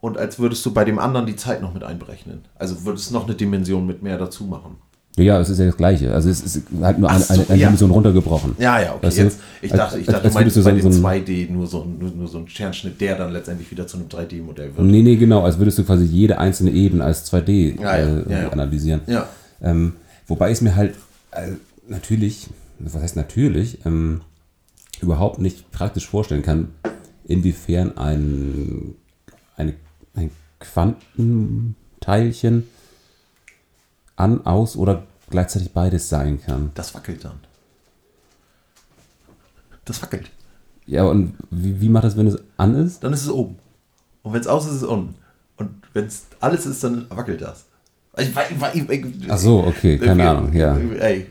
[0.00, 2.44] und als würdest du bei dem anderen die Zeit noch mit einberechnen.
[2.56, 4.76] Also würdest du noch eine Dimension mit mehr dazu machen.
[5.16, 6.12] Ja, es ist ja das Gleiche.
[6.12, 7.66] Also es ist halt nur so, eine, eine ja.
[7.68, 8.56] Dimension runtergebrochen.
[8.58, 9.06] Ja, ja, okay.
[9.06, 10.90] Weißt Jetzt, ich als- dachte, ich als- dachte, als du meinst würdest du bei so-
[10.90, 13.86] so ein- 2D nur so, ein- nur, nur so ein Sternschnitt, der dann letztendlich wieder
[13.86, 14.84] zu einem 3D-Modell wird.
[14.86, 18.24] Nee, nee, genau, als würdest du quasi jede einzelne Ebene als 2D Ja, ja, äh,
[18.28, 18.48] ja, ja.
[18.48, 19.02] analysieren.
[19.06, 19.28] Ja.
[19.62, 19.92] Ähm,
[20.26, 20.94] wobei es mir halt
[21.30, 21.52] äh,
[21.88, 22.48] natürlich,
[22.80, 24.20] was heißt natürlich, ähm,
[25.00, 26.68] überhaupt nicht praktisch vorstellen kann,
[27.26, 28.96] inwiefern ein,
[29.56, 29.74] eine,
[30.16, 32.64] ein Quantenteilchen
[34.16, 36.70] an, aus oder gleichzeitig beides sein kann.
[36.74, 37.40] Das wackelt dann.
[39.84, 40.30] Das wackelt.
[40.86, 43.02] Ja, und wie, wie macht das, wenn es an ist?
[43.02, 43.56] Dann ist es oben.
[44.22, 45.14] Und wenn es aus ist, ist es unten.
[45.56, 47.66] Und wenn es alles ist, dann wackelt das.
[48.16, 48.30] Ich,
[48.74, 50.76] ich, ich, Ach so, okay, keine Ahnung, ja.
[50.76, 51.26] Ey,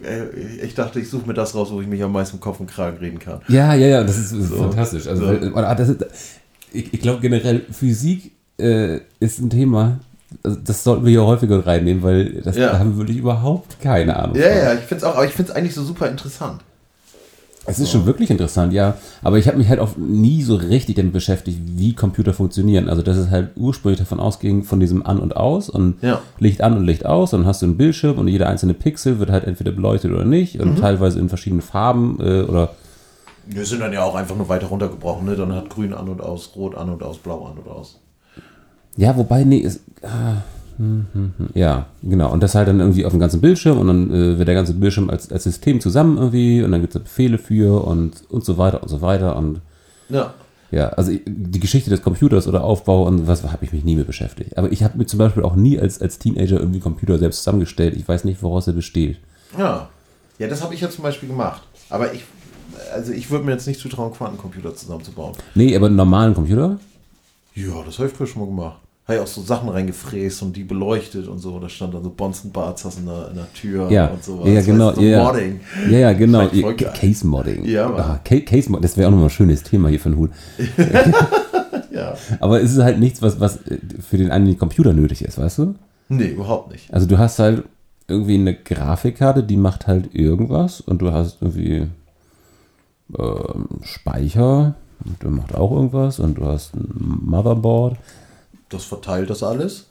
[0.62, 2.98] ich dachte, ich suche mir das raus, wo ich mich am meisten Kopf und Kragen
[2.98, 3.40] reden kann.
[3.48, 5.08] Ja, ja, ja, das ist, ist fantastisch.
[5.08, 5.48] Also, So.
[5.54, 6.06] oder das ist,
[6.74, 10.00] ich, ich glaube generell, Physik äh, ist ein Thema,
[10.44, 12.72] also das sollten wir hier häufiger reinnehmen, weil das, Ja.
[12.72, 14.36] da haben wir wirklich überhaupt keine Ahnung.
[14.36, 14.58] Ja, von.
[14.58, 16.62] ja, ich finde es auch, aber ich finde es eigentlich so super interessant.
[17.66, 18.96] Es ist schon wirklich interessant, ja.
[19.22, 22.90] Aber ich habe mich halt auch nie so richtig damit beschäftigt, wie Computer funktionieren.
[22.90, 26.20] Also, dass es halt ursprünglich davon ausging, von diesem An und Aus und Ja.
[26.40, 27.32] Licht an und Licht aus.
[27.34, 30.26] Und dann hast du einen Bildschirm und jeder einzelne Pixel wird halt entweder beleuchtet oder
[30.26, 30.62] nicht Mhm.
[30.72, 32.76] und teilweise in verschiedenen Farben äh, oder
[33.48, 35.36] Wir sind dann ja auch einfach nur weiter runtergebrochen, ne?
[35.38, 37.98] Dann hat grün an und aus, rot an und aus, blau an und aus.
[38.98, 40.44] Ja, wobei, nee, es, ah,
[40.78, 42.32] hm, hm, hm, ja, genau.
[42.32, 44.74] Und das halt dann irgendwie auf dem ganzen Bildschirm und dann äh, wird der ganze
[44.74, 48.58] Bildschirm als, als System zusammen irgendwie und dann gibt es Befehle für und, und so
[48.58, 49.36] weiter und so weiter.
[49.36, 49.62] Und
[50.10, 50.34] Ja.
[50.72, 54.08] ja, also die Geschichte des Computers oder Aufbau und was habe ich mich nie mit
[54.08, 54.58] beschäftigt.
[54.58, 57.96] Aber ich habe mir zum Beispiel auch nie als, als Teenager irgendwie Computer selbst zusammengestellt.
[57.96, 59.18] Ich weiß nicht, woraus er besteht.
[59.58, 59.90] Ja.
[60.40, 61.62] Ja, das habe ich ja zum Beispiel gemacht.
[61.92, 62.24] Aber ich,
[62.92, 65.36] also ich würde mir jetzt nicht zutrauen, Quantencomputer zusammenzubauen.
[65.54, 66.80] Nee, aber einen normalen Computer?
[67.54, 68.80] Ja, das habe ich früher schon mal gemacht.
[69.06, 71.60] Habe ich auch so Sachen reingefräst und die beleuchtet und so.
[71.60, 74.48] Da stand dann so Bonzen Barzas in der, in der Tür Ja, und sowas.
[74.48, 74.90] ja, Weißt genau.
[74.92, 75.60] du, So ja, Modding.
[75.90, 76.48] ja, ja, genau.
[76.94, 77.66] Case Modding.
[77.66, 80.18] Ja, ah, Ca- Case Modding, das wäre auch nochmal ein schönes Thema hier für den
[80.20, 80.32] Hut.
[81.92, 82.16] Ja.
[82.40, 85.60] Aber es ist halt nichts, was, was äh, für den eigentlichen Computer nötig ist, weißt
[85.60, 85.76] du?
[86.10, 86.92] Nee, überhaupt nicht.
[86.92, 87.64] Also du hast halt
[88.08, 91.88] irgendwie eine Grafikkarte, die macht halt irgendwas und du hast irgendwie
[93.18, 94.74] ähm, Speicher,
[95.06, 97.98] und der macht auch irgendwas und du hast ein Motherboard.
[98.74, 99.86] Das verteilt das alles.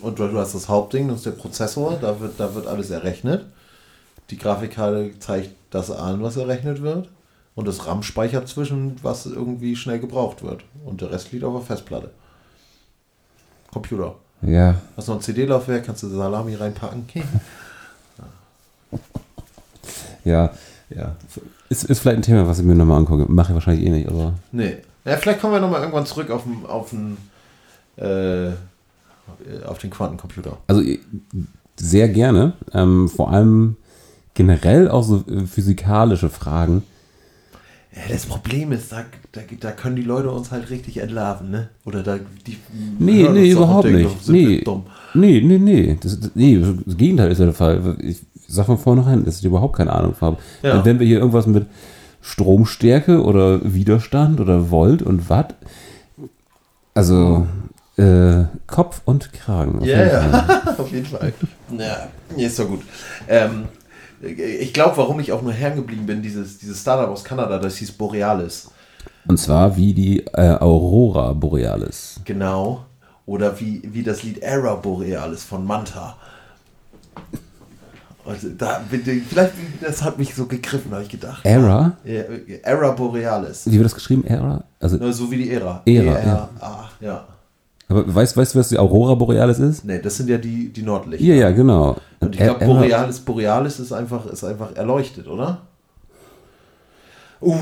[0.00, 2.90] Und du du hast das Hauptding, das ist der Prozessor, da wird, da wird alles
[2.90, 3.44] errechnet.
[4.30, 7.10] Die Grafikkarte zeigt das an, was errechnet wird.
[7.54, 10.64] Und das RAM speichert zwischen, was irgendwie schnell gebraucht wird.
[10.84, 12.10] Und der Rest liegt auf der Festplatte.
[13.70, 14.14] Computer.
[14.42, 17.06] Ja, Hast noch ein CD-Laufwerk, kannst du Salami reinpacken.
[20.24, 20.50] ja,
[20.90, 21.16] ja.
[21.68, 23.30] Ist, ist vielleicht ein Thema, was ich mir nochmal angucke.
[23.30, 24.78] Mache ich wahrscheinlich eh nicht, aber Nee.
[25.04, 27.18] Ja, vielleicht kommen wir nochmal irgendwann zurück auf den, auf den,
[27.96, 28.50] äh,
[29.66, 30.58] auf den Quantencomputer.
[30.66, 30.98] also eh,
[31.76, 32.54] sehr gerne.
[32.72, 33.76] Ähm, vor allem
[34.34, 36.82] generell auch so äh, physikalische Fragen.
[37.94, 41.68] Ja, das Problem ist, da, da, da können die Leute uns halt richtig entlarven, ne?
[41.84, 42.56] Oder da die
[42.98, 44.28] Nee, nee, überhaupt denken, nicht.
[44.28, 44.64] Nee,
[45.14, 45.98] nee, nee, nee.
[46.00, 46.60] Das, das, nee.
[46.84, 47.96] Das Gegenteil ist ja der Fall.
[48.00, 50.38] Ich sag von vornherein, dass ich überhaupt keine Ahnung habe.
[50.62, 50.84] Ja.
[50.84, 51.66] Wenn wir hier irgendwas mit
[52.20, 55.54] Stromstärke oder Widerstand oder Volt und Watt,
[56.94, 57.46] also
[57.96, 59.78] äh, Kopf und Kragen.
[59.80, 60.30] auf Ja, Fall.
[60.66, 61.32] ja, auf jeden Fall.
[61.76, 62.82] Ja, ist doch gut.
[63.28, 63.66] Ähm,
[64.20, 67.76] ich glaube, warum ich auch nur hängen geblieben bin, dieses, dieses Startup aus Kanada, das
[67.76, 68.70] hieß Borealis.
[69.26, 72.20] Und zwar wie die äh, Aurora Borealis.
[72.24, 72.84] Genau.
[73.26, 76.16] Oder wie, wie das Lied Era Borealis von Manta.
[78.26, 79.52] Also da, vielleicht,
[79.82, 81.44] das hat mich so gegriffen, habe ich gedacht.
[81.44, 81.92] Era?
[82.04, 82.22] Ja,
[82.62, 83.66] Era Borealis.
[83.66, 84.24] Wie wird das geschrieben?
[84.24, 84.64] Era?
[84.80, 85.82] Also, So wie die Ära.
[85.84, 86.48] Ära, ja.
[86.60, 87.24] Ah, ja.
[87.88, 89.84] Aber weißt, weißt du, was die Aurora Borealis ist?
[89.84, 91.24] Nee, das sind ja die, die Nordlichter.
[91.26, 91.96] Ja, ja, genau.
[92.20, 95.62] Und ich glaube, Borealis, Borealis ist einfach, ist einfach erleuchtet, oder?
[97.42, 97.52] Uh.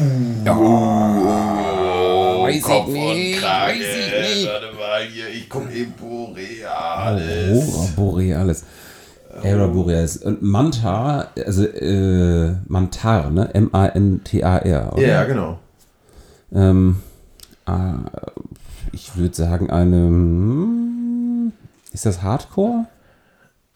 [2.44, 4.48] weiß Kopf ich nicht, weiß ich nicht.
[4.48, 7.64] Warte mal hier, ich gucke eben Borealis.
[7.64, 8.64] Aurora Borealis.
[9.42, 10.16] Aurora Borealis.
[10.18, 13.52] Und Manta, also äh, Mantar, ne?
[13.54, 14.94] M-A-N-T-A-R.
[14.98, 15.58] Ja, genau.
[16.54, 16.96] Ähm,
[17.66, 17.70] äh,
[18.92, 19.96] ich würde sagen, eine.
[19.96, 21.52] hm,
[21.92, 22.86] Ist das Hardcore?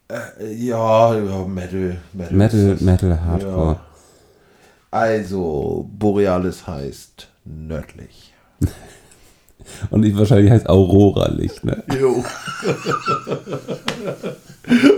[0.08, 1.96] Äh, Ja, ja, Metal.
[2.12, 2.76] Metal, Metal.
[2.80, 3.72] Metal, Hardcore.
[3.74, 3.80] Ja.
[4.90, 8.32] Also, Borealis heißt nördlich.
[9.90, 11.82] Und ich, wahrscheinlich heißt Aurora-Licht, ne?
[12.00, 12.24] Jo.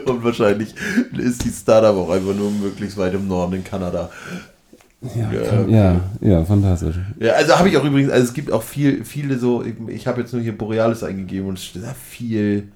[0.07, 0.74] Und wahrscheinlich
[1.16, 4.11] ist die Startup auch einfach nur möglichst weit im Norden in Kanada.
[5.00, 6.96] Ja, Ja, ja, ja, fantastisch.
[7.20, 10.06] Ja, also habe ich auch übrigens, also es gibt auch viel, viele so, ich, ich
[10.06, 12.68] habe jetzt nur hier Borealis eingegeben und es steht da viel,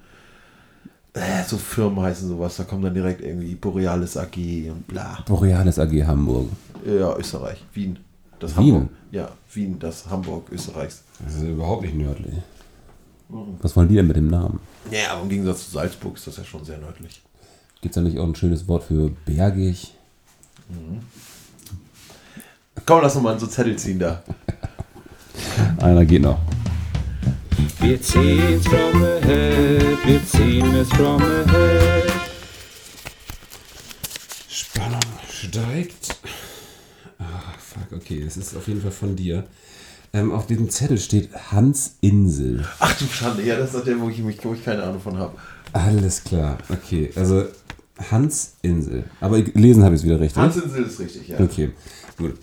[1.13, 4.37] äh, so Firmen heißen sowas, da kommt dann direkt irgendwie Borealis AG
[4.71, 5.19] und bla.
[5.27, 6.47] Borealis AG Hamburg.
[6.85, 7.99] Ja, Österreich, Wien.
[8.39, 8.73] Das Wien?
[8.73, 8.89] Hamburg.
[9.11, 11.03] Ja, Wien, das Hamburg Österreichs.
[11.25, 12.35] Das ist überhaupt nicht nördlich.
[13.61, 14.59] Was wollen die denn mit dem Namen?
[14.91, 17.21] Ja, aber im Gegensatz zu Salzburg ist das ja schon sehr nördlich.
[17.81, 19.93] Gibt es da nicht auch ein schönes Wort für bergig?
[22.85, 24.23] Komm, lass uns mal so Zettel ziehen da.
[25.79, 26.39] Einer geht noch.
[27.79, 32.11] Wir ziehen's from ahead, wir ziehen es from ahead.
[34.49, 36.17] Spannung steigt.
[37.19, 39.45] Ah, fuck, okay, es ist auf jeden Fall von dir.
[40.13, 42.65] Ähm, auf diesem Zettel steht Hans Insel.
[42.79, 45.17] Ach du Schande, ja, das ist der, wo ich, mich, wo ich keine Ahnung von
[45.17, 45.35] habe.
[45.73, 47.11] Alles klar, okay.
[47.15, 47.45] Also
[48.11, 49.05] Hans Insel.
[49.19, 50.41] Aber gelesen habe ich es wieder richtig.
[50.41, 51.39] Hansinsel ist richtig, ja.
[51.39, 51.71] Okay,
[52.17, 52.35] gut.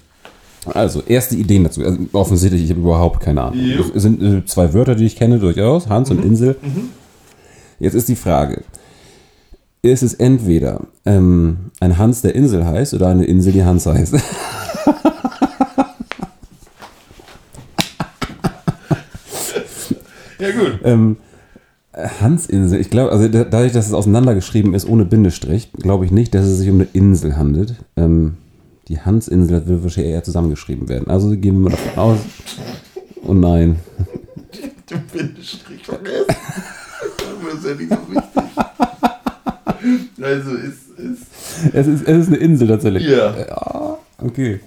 [0.66, 1.82] Also, erste Ideen dazu.
[1.82, 3.58] Also, offensichtlich, ich habe überhaupt keine Ahnung.
[3.64, 3.84] Jo.
[3.94, 6.56] Es sind äh, zwei Wörter, die ich kenne durchaus, Hans und Insel.
[7.78, 8.62] Jetzt ist die Frage,
[9.82, 14.14] ist es entweder ähm, ein Hans, der Insel heißt, oder eine Insel, die Hans heißt?
[20.38, 20.80] Ja, gut.
[20.84, 21.16] ähm,
[22.20, 26.34] Hansinsel, ich glaube, also da- dadurch, dass es auseinandergeschrieben ist ohne Bindestrich, glaube ich nicht,
[26.34, 27.74] dass es sich um eine Insel handelt.
[27.96, 28.34] Ähm,
[28.90, 31.08] die Hansinsel wird wahrscheinlich eher zusammengeschrieben werden.
[31.08, 32.18] Also gehen wir mal davon aus.
[33.24, 33.76] Oh nein.
[34.90, 36.26] Den Bindestrich vergessen.
[36.26, 38.42] Das ist ja nicht so wichtig.
[40.20, 41.26] Also ist, ist.
[41.72, 43.04] Es ist, es ist eine Insel tatsächlich.
[43.04, 43.38] Ja.
[43.38, 44.58] Ja, okay.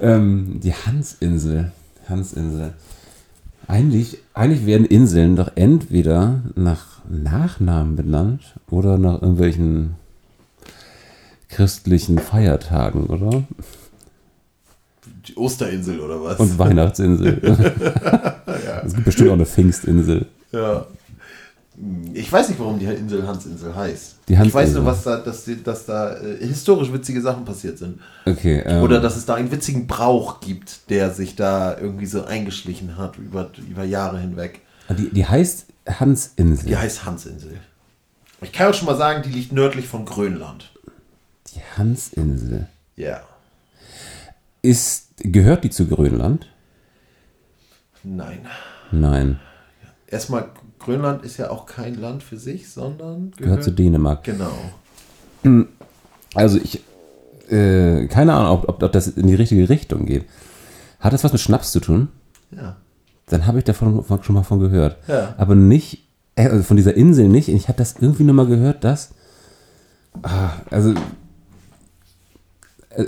[0.00, 1.72] Ähm, die Hansinsel.
[2.08, 2.74] Hansinsel.
[3.66, 9.96] Eigentlich, eigentlich werden Inseln doch entweder nach Nachnamen benannt oder nach irgendwelchen
[11.50, 13.44] christlichen Feiertagen, oder?
[15.26, 16.38] Die Osterinsel oder was?
[16.38, 17.40] Und Weihnachtsinsel.
[18.84, 20.26] Es gibt bestimmt auch eine Pfingstinsel.
[20.52, 20.86] ja.
[22.12, 24.16] Ich weiß nicht, warum die Insel Hansinsel heißt.
[24.28, 27.78] Die ich weiß nur, was da, dass, die, dass da äh, historisch witzige Sachen passiert
[27.78, 28.00] sind.
[28.26, 28.62] Okay.
[28.66, 32.98] Ähm, Oder dass es da einen witzigen Brauch gibt, der sich da irgendwie so eingeschlichen
[32.98, 34.60] hat über, über Jahre hinweg.
[34.90, 36.68] die, die heißt Hansinsel.
[36.68, 37.58] Die heißt Hansinsel.
[38.42, 40.70] Ich kann auch schon mal sagen, die liegt nördlich von Grönland.
[41.54, 42.68] Die Hansinsel.
[42.96, 43.22] Ja.
[44.62, 46.46] Ist, gehört die zu Grönland?
[48.02, 48.46] Nein.
[48.92, 49.40] Nein.
[50.06, 54.24] Erstmal, Grönland ist ja auch kein Land für sich, sondern Gehört zu Dänemark.
[54.24, 54.52] Genau.
[56.34, 56.82] Also ich,
[57.50, 60.24] äh, keine Ahnung, ob, ob, ob das in die richtige Richtung geht.
[60.98, 62.08] Hat das was mit Schnaps zu tun?
[62.50, 62.76] Ja.
[63.26, 64.96] Dann habe ich davon schon mal von gehört.
[65.06, 65.34] Ja.
[65.38, 67.48] Aber nicht, äh, also von dieser Insel nicht.
[67.48, 69.10] Ich habe das irgendwie nur mal gehört, dass,
[70.22, 70.94] ah, also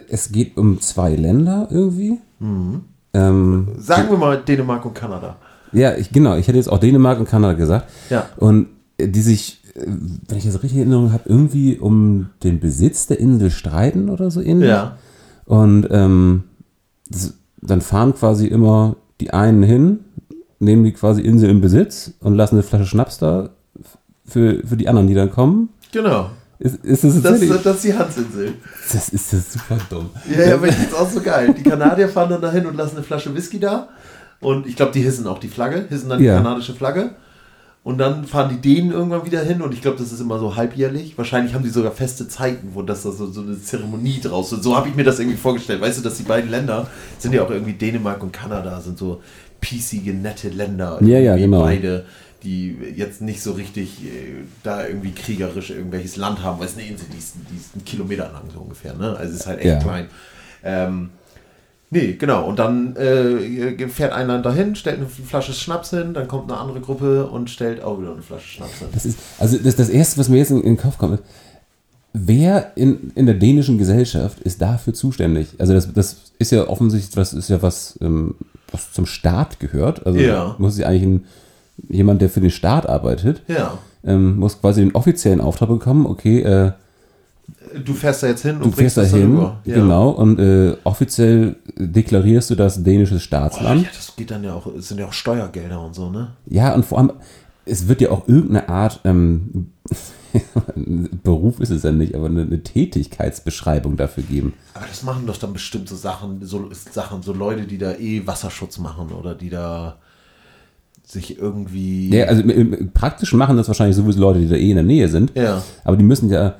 [0.09, 2.18] es geht um zwei Länder irgendwie.
[2.38, 2.83] Mhm.
[3.14, 5.37] Ähm, Sagen wir mal Dänemark und Kanada.
[5.73, 6.37] ja, ich, genau.
[6.37, 7.90] Ich hätte jetzt auch Dänemark und Kanada gesagt.
[8.11, 8.27] Ja.
[8.37, 8.68] Und
[8.99, 9.87] äh, die sich, äh,
[10.29, 14.31] wenn ich das richtig in Erinnerung habe, irgendwie um den Besitz der Insel streiten oder
[14.31, 14.71] so ähnlich.
[14.71, 14.97] Ja.
[15.45, 16.45] Und ähm,
[17.11, 20.01] das, dann fahren quasi immer die einen hin,
[20.59, 23.51] nehmen die quasi Insel in Besitz und lassen eine Flasche Schnaps da
[24.25, 25.68] für, für die anderen, die dann kommen.
[25.92, 26.31] Genau.
[26.62, 28.55] Ist, ist das, Das, das ist die Hansinsel.
[28.92, 30.11] das ist das super dumm.
[30.31, 31.55] Ja, ja, aber ich find's auch so geil.
[31.57, 33.88] Die Kanadier fahren dann dahin und lassen eine Flasche Whisky da.
[34.40, 36.37] Und ich glaube, die hissen auch die Flagge, hissen dann Ja.
[36.38, 37.11] die kanadische Flagge.
[37.85, 40.55] Und dann fahren die Dänen irgendwann wieder hin und ich glaube, das ist immer so
[40.55, 41.18] halbjährlich.
[41.18, 44.62] Wahrscheinlich haben die sogar feste Zeiten, wo das da so, so eine Zeremonie draus ist.
[44.62, 45.81] So habe ich mir das irgendwie vorgestellt.
[45.81, 46.87] Weißt du, dass die beiden Länder
[47.18, 49.20] sind ja auch irgendwie Dänemark und Kanada sind so
[49.61, 50.98] piecige, nette Länder.
[51.03, 51.62] Ja, ja, genau.
[51.62, 52.05] Beide,
[52.42, 56.87] die jetzt nicht so richtig äh, da irgendwie kriegerisch irgendwelches Land haben, weil es eine
[56.87, 58.94] Insel, die ist, die ist einen Kilometer lang so ungefähr.
[58.94, 59.16] Ne?
[59.16, 59.78] Also es ist halt echt Ja.
[59.78, 60.07] klein.
[60.64, 61.11] Ähm,
[61.90, 62.46] nee, genau.
[62.46, 66.81] Und dann äh, fährt einer dahin, stellt eine Flasche Schnaps hin, dann kommt eine andere
[66.81, 68.88] Gruppe und stellt auch wieder eine Flasche Schnaps hin.
[68.92, 71.24] Das ist, also das, das Erste, was mir jetzt in, in den Kopf kommt, ist,
[72.12, 75.48] wer in, in der dänischen Gesellschaft ist dafür zuständig?
[75.59, 78.35] Also das, das ist ja offensichtlich, das ist ja was, ähm,
[78.70, 80.07] was zum Staat gehört.
[80.07, 80.57] Also Ja.
[80.59, 81.24] muss ja eigentlich ein,
[81.88, 83.78] jemand, der für den Staat arbeitet, Ja.
[84.04, 86.72] ähm, muss quasi den offiziellen Auftrag bekommen, okay, äh,
[87.85, 89.37] Du fährst da jetzt hin und du fährst da das hin.
[89.38, 89.56] Ja.
[89.64, 93.82] genau, und äh, offiziell deklarierst du das dänisches Oh, Staatsland.
[93.82, 96.32] ja, das geht dann ja auch, sind ja auch Steuergelder und so, ne?
[96.46, 97.12] Ja, und vor allem,
[97.64, 99.68] es wird ja auch irgendeine Art, ähm,
[101.22, 104.54] Beruf ist es ja nicht, aber eine, eine Tätigkeitsbeschreibung dafür geben.
[104.74, 108.26] Aber das machen doch dann bestimmt so Sachen, so Sachen, so Leute, die da eh
[108.26, 109.96] Wasserschutz machen oder die da
[111.05, 112.11] sich irgendwie.
[112.15, 112.43] Ja, also
[112.95, 115.33] praktisch machen das wahrscheinlich sowieso Leute, die da eh in der Nähe sind.
[115.35, 115.62] Ja.
[115.85, 116.55] Aber die müssen ja,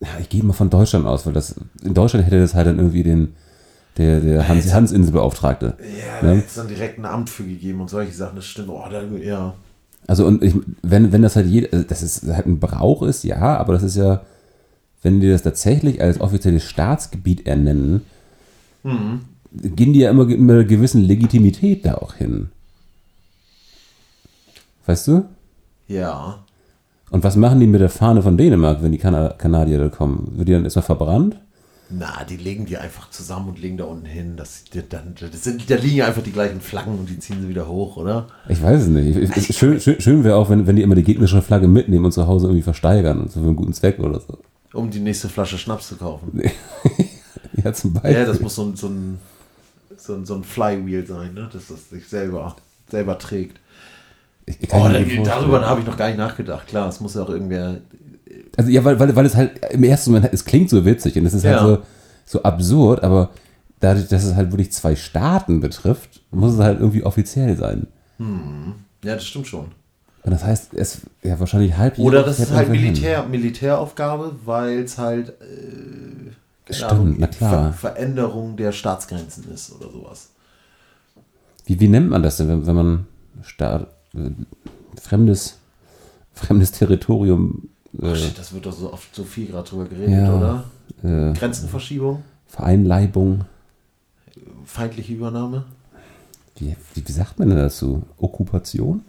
[0.00, 2.78] ja, ich gehe mal von Deutschland aus, weil das, in Deutschland hätte das halt dann
[2.78, 3.34] irgendwie den,
[3.96, 5.76] der, der Hans, Hans-Inselbeauftragte.
[5.78, 6.36] Ja, da Ne?
[6.36, 8.68] hätte es dann direkt ein Amt für gegeben und solche Sachen, das stimmt.
[8.68, 9.54] Oh, da, ja.
[10.06, 13.24] Also und ich, wenn, wenn das halt jeder, also das ist halt ein Brauch ist,
[13.24, 14.22] ja, aber das ist ja,
[15.02, 18.02] wenn die das tatsächlich als offizielles Staatsgebiet ernennen,
[19.54, 22.48] gehen die ja immer mit einer gewissen Legitimität da auch hin.
[24.86, 25.24] Weißt du?
[25.88, 26.38] Ja.
[27.10, 30.32] Und was machen die mit der Fahne von Dänemark, wenn die Kana Kanadier da kommen?
[30.36, 31.36] Wird die dann erstmal verbrannt?
[31.90, 34.36] Na, die legen die einfach zusammen und legen da unten hin.
[34.36, 37.68] Das, dann, das sind, da liegen einfach die gleichen Flaggen und die ziehen sie wieder
[37.68, 38.26] hoch, oder?
[38.48, 39.16] Ich weiß es nicht.
[39.16, 42.06] Ich- ich- Schön, schön, schön wäre auch, wenn, wenn die immer die gegnerische Flagge mitnehmen
[42.06, 44.38] und zu Hause irgendwie versteigern und so für einen guten Zweck oder so.
[44.72, 46.40] Um die nächste Flasche Schnaps zu kaufen.
[47.62, 48.12] Ja, zum Beispiel.
[48.14, 49.18] Ja, das muss so ein, so ein,
[49.96, 51.48] so ein, so ein Flywheel sein, ne?
[51.52, 52.56] dass das sich selber,
[52.90, 53.60] selber trägt.
[54.46, 54.88] Ich- ich Oh,
[55.24, 56.66] darüber habe ich noch gar nicht nachgedacht.
[56.66, 57.76] Klar, es muss ja auch irgendwer.
[58.56, 61.26] Also ja, weil, weil, weil es halt im ersten Moment, es klingt so witzig und
[61.26, 61.60] es ist Ja.
[61.60, 61.80] halt
[62.26, 63.30] so, so absurd, aber
[63.80, 67.86] dadurch, dass es halt wirklich zwei Staaten betrifft, muss es halt irgendwie offiziell sein.
[68.18, 69.66] Ja, das stimmt schon.
[70.22, 73.24] Und das heißt, es ja wahrscheinlich halb Oder das ist halt Militär.
[73.24, 77.72] Militär, Militäraufgabe, weil es halt äh, Stimmt, Ahnung, na klar.
[77.74, 80.30] Ver Veränderung der Staatsgrenzen ist oder sowas.
[81.66, 83.06] Wie, wie nennt man das denn, wenn, wenn man
[83.42, 84.30] Staat, äh,
[85.00, 85.58] fremdes,
[86.32, 87.68] fremdes Territorium,
[88.00, 90.36] Oh, äh, shit, das wird doch so oft so viel gerade drüber geredet, Ja.
[90.36, 90.64] oder?
[91.04, 93.44] äh, Grenzenverschiebung, Vereinleibung,
[94.64, 95.64] feindliche Übernahme.
[96.56, 98.02] wie, wie, wie sagt man denn dazu?
[98.18, 99.02] Okkupation?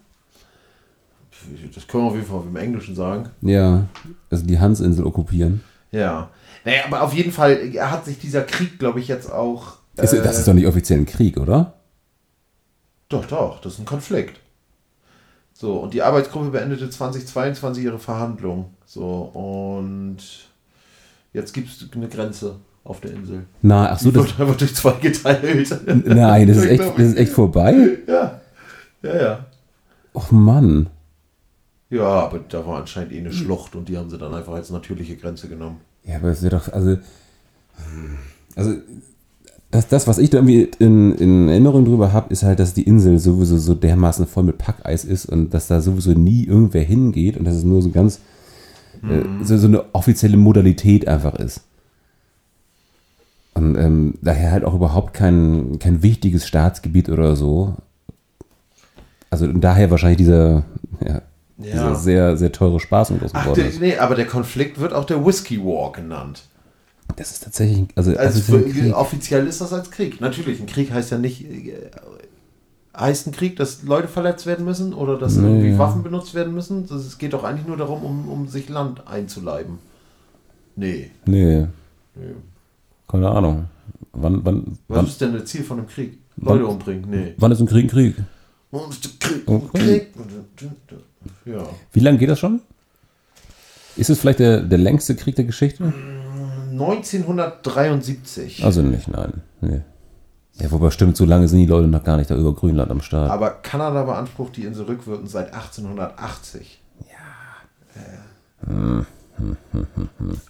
[1.75, 3.29] Das können wir auf jeden Fall im Englischen sagen.
[3.41, 3.85] Ja,
[4.31, 5.61] also die Hansinsel okkupieren.
[5.91, 6.29] Ja.
[6.63, 9.73] Naja, aber auf jeden Fall er hat sich dieser Krieg, glaube ich, jetzt auch.
[9.97, 11.73] Äh, das ist doch nicht offiziell ein Krieg, oder?
[13.09, 14.39] Doch, doch, das ist ein Konflikt.
[15.65, 18.65] So, und die Arbeitsgruppe beendete 2022 ihre Verhandlungen.
[18.85, 20.17] So, und
[21.33, 23.45] jetzt gibt es eine Grenze auf der Insel.
[23.63, 25.75] Na, ach so, Die das, wird einfach durch zwei geteilt.
[26.05, 27.97] nein, das ist echt, das ist echt vorbei?
[28.07, 28.41] Ja,
[29.01, 29.45] ja, ja.
[30.13, 30.87] Och Mann.
[31.89, 34.69] Ja, aber da war anscheinend eh eine Schlucht und die haben sie dann einfach als
[34.69, 35.81] natürliche Grenze genommen.
[36.03, 36.99] Ja, aber es wird doch, also,
[38.55, 38.75] also
[39.71, 42.83] das, das, was ich da irgendwie in, in Erinnerung drüber habe, ist halt, dass die
[42.83, 47.37] Insel sowieso so dermaßen voll mit Packeis ist und dass da sowieso nie irgendwer hingeht
[47.37, 48.19] und dass es nur so ganz,
[49.03, 51.61] äh, so, so eine offizielle Modalität einfach ist.
[53.53, 57.75] Und ähm, daher halt auch überhaupt kein, kein wichtiges Staatsgebiet oder so.
[59.29, 60.63] Also daher wahrscheinlich dieser,
[61.05, 61.21] ja,
[61.57, 65.05] dieser sehr, sehr teure Spaß und groß Ach, der, nee, aber der Konflikt wird auch
[65.05, 66.43] der Whiskey War genannt.
[67.15, 70.19] Das ist tatsächlich, also, Also also offiziell ist das als Krieg.
[70.21, 71.73] Natürlich, ein Krieg heißt ja nicht, äh,
[72.97, 75.77] heißt ein Krieg, dass Leute verletzt werden müssen oder dass Nee, irgendwie ja.
[75.77, 76.87] Waffen benutzt werden müssen.
[76.87, 79.79] Das, es geht doch eigentlich nur darum, um, um sich Land einzuleiben.
[80.75, 81.11] Nee.
[81.25, 81.67] Nee,
[82.15, 82.21] nee.
[83.07, 83.65] keine Ahnung.
[84.11, 86.17] Wann, wann, Was wann, ist denn das Ziel von einem Krieg?
[86.37, 87.05] Wann- Leute umbringen?
[87.09, 87.33] Nee.
[87.37, 88.15] wann ist ein Krieg ein Krieg?
[88.71, 90.07] Und ist der Krieg, Okay.
[90.57, 90.69] Krieg.
[91.45, 91.63] Ja.
[91.93, 92.59] Wie lange geht das schon?
[93.95, 95.93] Ist es vielleicht der, der längste Krieg der Geschichte?
[96.79, 98.63] 1973.
[98.63, 99.41] Also nicht, nein.
[99.61, 99.81] Nee.
[100.59, 103.01] Ja, wobei stimmt, so lange sind die Leute noch gar nicht da über Grönland am
[103.01, 103.29] Start.
[103.29, 106.81] Aber Kanada beansprucht die Insel rückwirkend seit 1880.
[107.09, 109.05] Ja.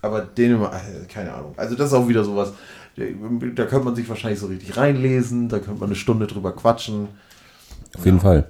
[0.02, 1.54] Aber Dänemark, äh, keine Ahnung.
[1.58, 2.54] Also das ist auch wieder sowas,
[2.96, 7.08] da könnte man sich wahrscheinlich so richtig reinlesen, da könnte man eine Stunde drüber quatschen.
[7.98, 8.46] Auf jeden Fall.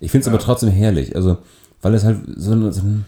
[0.00, 1.14] Ich finde es aber trotzdem herrlich.
[1.14, 1.38] Also,
[1.80, 3.04] weil es halt so, ein- so ein.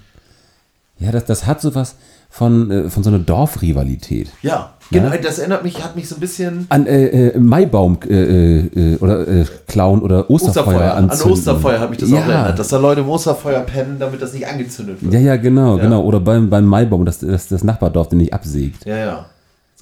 [1.01, 1.97] Ja, das, das hat sowas
[2.29, 4.31] von, äh, von so einer Dorfrivalität.
[4.43, 8.59] Ja, genau, das erinnert mich, hat mich so ein bisschen An äh, äh, Maibaum äh,
[8.61, 11.33] äh, oder äh, klauen oder Osterfeuer, Osterfeuer, an anzünden.
[11.33, 12.21] Osterfeuer hat mich das auch ja.
[12.21, 15.13] erinnert, dass da Leute im Osterfeuer pennen, damit das nicht angezündet wird.
[15.15, 15.83] Ja, ja, genau, Ja.
[15.85, 16.03] genau.
[16.03, 18.85] Oder beim, beim Maibaum, dass, dass das Nachbardorf den nicht absägt.
[18.85, 19.27] Ja, ja.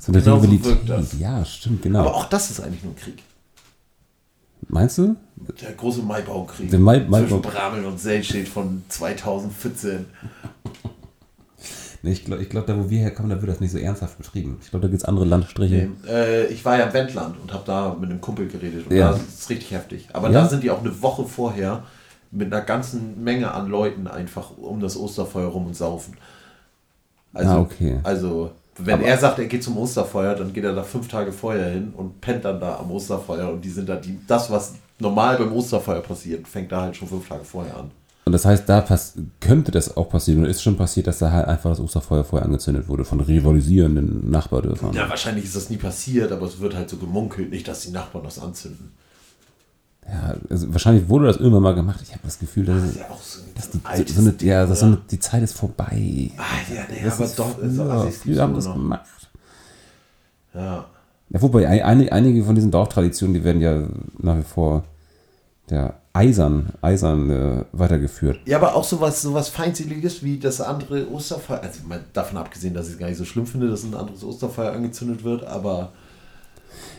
[0.01, 0.65] So eine Genau so Rivalität.
[0.67, 1.19] wirkt das.
[1.19, 1.99] Ja, stimmt, genau.
[2.01, 3.23] Aber auch das ist eigentlich nur ein Krieg.
[4.69, 5.17] Meinst du?
[5.63, 6.71] Der große Maibaumkrieg.
[6.71, 10.07] Der Mai- zwischen Maibaum- Bramel und Selstedt von 2014.
[12.03, 14.19] Nee, ich glaube, ich glaub, da wo wir herkommen, da wird das nicht so ernsthaft
[14.19, 14.59] betrieben.
[14.63, 15.89] Ich glaube, da gibt es andere Landstriche.
[16.09, 18.87] Äh, ich war ja im Wendland und habe da mit einem Kumpel geredet.
[18.89, 19.11] Und Ja.
[19.11, 20.09] da ist es richtig heftig.
[20.13, 20.43] Aber Ja?
[20.43, 21.83] da sind die auch eine Woche vorher
[22.31, 26.17] mit einer ganzen Menge an Leuten einfach um das Osterfeuer rum und saufen.
[27.35, 27.99] Also, Ah, okay.
[28.05, 31.33] also wenn Aber- er sagt, er geht zum Osterfeuer, dann geht er da fünf Tage
[31.33, 33.51] vorher hin und pennt dann da am Osterfeuer.
[33.53, 37.09] Und die sind da, die, das, was normal beim Osterfeuer passiert, fängt da halt schon
[37.09, 37.91] fünf Tage vorher an.
[38.29, 38.85] Und das heißt, da
[39.41, 40.41] könnte das auch passieren.
[40.45, 44.31] Und ist schon passiert, dass da halt einfach das Osterfeuer vorher angezündet wurde von rivalisierenden
[44.31, 44.93] Nachbardörfern.
[44.93, 47.91] Ja, wahrscheinlich ist das nie passiert, aber es wird halt so gemunkelt, nicht, dass die
[47.91, 48.93] Nachbarn das anzünden.
[50.07, 52.01] Ja, also wahrscheinlich wurde das irgendwann mal gemacht.
[52.03, 54.49] Ich habe das Gefühl, dass, Das ist ja auch so dass die, so eine, Ding,
[54.49, 54.97] ja, das so oder?
[54.97, 56.31] eine, die Zeit ist vorbei.
[56.37, 56.43] Ah,
[56.75, 58.75] ja, nee, Das aber ist doch, früher, Assis früher haben das noch.
[58.75, 59.07] gemacht.
[60.53, 60.85] Ja.
[61.31, 63.87] Ja, wobei ein, einige von diesen Dorftraditionen, die werden ja
[64.19, 64.85] nach wie vor
[65.71, 68.41] ja, eisern, eisern äh, weitergeführt.
[68.47, 71.61] ja, aber auch sowas, sowas Feindseliges wie das andere Osterfeuer.
[71.63, 74.25] Also mal davon abgesehen, dass ich es gar nicht so schlimm finde, dass ein anderes
[74.25, 75.93] Osterfeuer angezündet wird, aber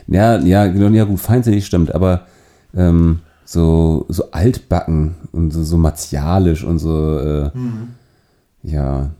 [0.06, 2.26] Ja, ja, genau, ja gut, feindsinnig stimmt, aber
[2.74, 7.50] ähm, so, so altbacken und so, so martialisch und so, äh,
[8.62, 9.10] ja.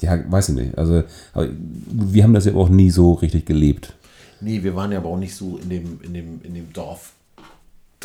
[0.00, 0.76] Ja, weiß ich nicht.
[0.76, 1.02] Also,
[1.34, 3.94] wir haben das ja auch nie so richtig gelebt.
[4.40, 7.13] nee, wir waren ja aber auch nicht so in dem, in dem, in dem Dorf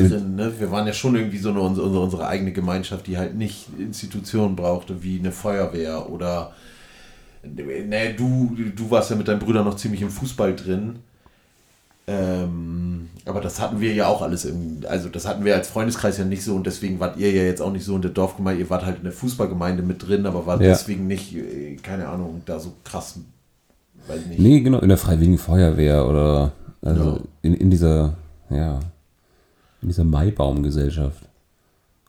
[0.08, 0.34] drin.
[0.36, 0.52] Ne?
[0.58, 4.56] Wir waren ja schon irgendwie so eine, unsere, unsere eigene Gemeinschaft, die halt nicht Institutionen
[4.56, 6.52] brauchte, wie eine Feuerwehr oder
[7.42, 10.96] ne, du, du warst ja mit deinen Brüdern noch ziemlich im Fußball drin.
[12.06, 16.18] Ähm, aber das hatten wir ja auch alles im, also das hatten wir als Freundeskreis
[16.18, 18.62] ja nicht so und deswegen wart ihr ja jetzt auch nicht so in der Dorfgemeinde,
[18.62, 20.70] ihr wart halt in der Fußballgemeinde mit drin, aber wart Ja.
[20.70, 23.20] deswegen nicht, äh, keine Ahnung, da so krass,
[24.08, 24.40] weiß nicht.
[24.40, 27.18] Nee, genau, in der Freiwilligen Feuerwehr oder also Ja.
[27.42, 28.14] in, in dieser,
[28.48, 28.80] ja,
[29.82, 31.22] in dieser Maibaumgesellschaft.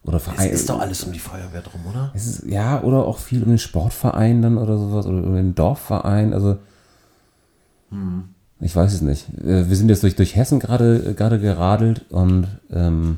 [0.04, 0.50] Oder Es Verein.
[0.50, 2.12] ist doch alles um die Feuerwehr drum, oder?
[2.16, 5.54] Es ist, ja, oder auch viel um den Sportverein dann oder sowas, oder um den
[5.56, 6.58] Dorfverein, also.
[8.62, 9.28] Ich weiß es nicht.
[9.44, 13.18] Äh, Wir sind jetzt durch, durch Hessen gerade äh, gerade geradelt und ähm,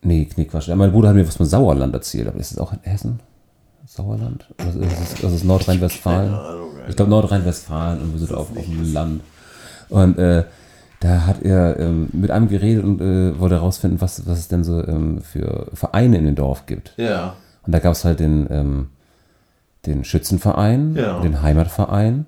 [0.00, 0.68] nee, Quatsch.
[0.74, 3.20] Mein Bruder hat mir was von Sauerland erzählt, aber ist es auch in Hessen?
[3.86, 4.48] Sauerland?
[4.60, 6.34] Oder ist es, ist es Nordrhein-Westfalen?
[6.88, 9.20] Ich glaube Nordrhein-Westfalen und wir sind auf, auf dem Land.
[9.90, 10.44] Und äh,
[11.00, 14.64] da hat er ähm, mit einem geredet und äh, wollte herausfinden, was, was es denn
[14.64, 16.94] so ähm, für Vereine in dem Dorf gibt.
[16.96, 17.34] Ja.
[17.64, 18.88] Und da gab es halt den, ähm,
[19.86, 21.20] den Schützenverein, Ja.
[21.20, 22.26] den Heimatverein.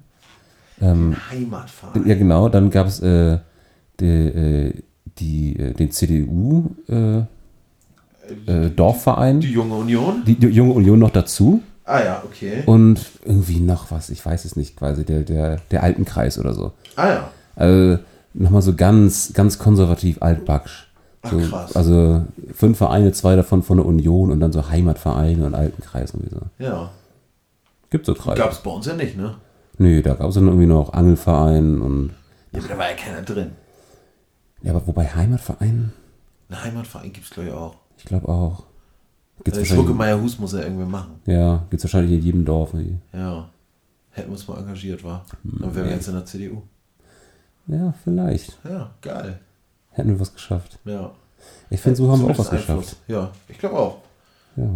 [0.81, 2.07] Heimatverein.
[2.07, 2.49] Ja, genau.
[2.49, 3.39] Dann gab es äh,
[4.01, 4.75] die, äh,
[5.19, 7.19] die, äh, den CDU äh,
[8.47, 10.23] äh, Dorfverein, Die Junge Union?
[10.27, 11.63] die, die Junge Union noch dazu.
[11.85, 12.63] Ah ja, okay.
[12.67, 16.73] Und irgendwie noch was, ich weiß es nicht, quasi der, der, der Altenkreis oder so.
[16.97, 17.31] Ah ja.
[17.57, 17.99] Also
[18.35, 20.89] nochmal so ganz, ganz konservativ altbacksch.
[21.23, 21.77] Ach, So, krass.
[21.77, 22.25] Also
[22.55, 26.41] fünf Vereine, zwei davon von der Union und dann so Heimatvereine und Altenkreis und so.
[26.59, 26.91] Ja.
[27.91, 28.41] Gibt so Kreise.
[28.41, 29.37] Gab es bei uns ja nicht, ne?
[29.79, 32.11] Nee, da gab es dann irgendwie noch Angelverein und.
[32.53, 33.53] Ja, aber da war ja keiner drin.
[34.63, 35.93] Ja, aber wobei Heimatverein,
[36.51, 37.75] Ein Heimatverein gibt es, glaube ich, auch.
[37.99, 38.65] ich glaube auch.
[39.43, 41.13] Gibt's wahrscheinlich, Schmucke Hus muss er irgendwie machen.
[41.25, 42.75] ja, gibt's wahrscheinlich in jedem Dorf.
[42.75, 42.99] irgendwie.
[43.15, 43.49] Ja.
[44.11, 45.25] Hätten wir uns mal engagiert, war.
[45.43, 46.63] Hm, Dann wären wir jetzt in der CDU.
[47.71, 48.59] Ja, vielleicht.
[48.65, 49.39] Ja, geil.
[49.91, 50.79] Hätten wir was geschafft.
[50.85, 51.11] Ja.
[51.71, 52.71] Ich finde, so haben wir auch was Zumindest geschafft.
[52.71, 52.97] Einfluss.
[53.09, 53.97] Ja, ich glaube auch.
[54.57, 54.69] Ja.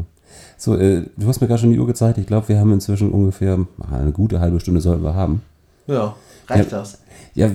[0.57, 2.18] So, äh, du hast mir gerade schon die Uhr gezeigt.
[2.18, 3.59] Ich glaube, wir haben inzwischen ungefähr
[3.90, 5.42] eine gute halbe Stunde sollten wir haben.
[5.86, 6.14] Ja.
[6.49, 6.78] Reicht Ja.
[6.78, 6.99] das?
[7.34, 7.51] Ja,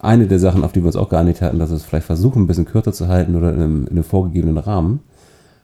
[0.00, 2.42] eine der Sachen, auf die wir uns auch geeinigt hatten, dass wir es vielleicht versuchen,
[2.42, 5.00] ein bisschen kürzer zu halten oder in einem, in einem vorgegebenen Rahmen.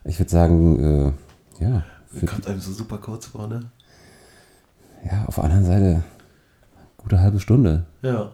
[0.05, 1.13] Ich würde sagen,
[1.61, 1.85] äh, ja,
[2.27, 3.61] Kommt einem so super kurz vor, ne?
[5.05, 6.03] ja, auf der anderen Seite,
[6.97, 7.85] gute halbe Stunde.
[8.03, 8.31] Ja.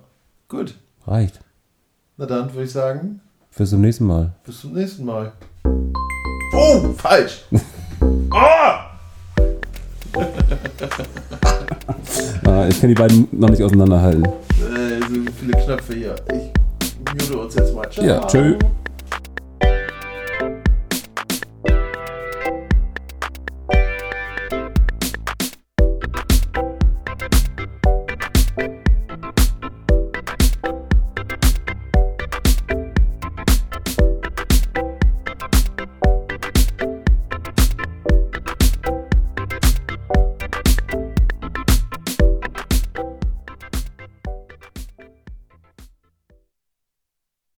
[0.49, 0.77] Gut.
[1.07, 1.41] Reicht.
[2.17, 3.21] Na dann würde ich sagen,
[3.57, 4.33] Bis zum nächsten Mal.
[4.45, 5.33] bis zum nächsten Mal.
[6.55, 7.45] Oh, falsch.
[8.33, 8.91] Ah!
[12.47, 14.25] Ah, ich kann die beiden noch nicht auseinanderhalten.
[14.25, 16.15] Äh, so viele Knöpfe hier.
[16.33, 17.89] Ich mute uns jetzt mal.
[17.91, 18.05] Ciao.
[18.05, 18.57] Ja, tschö.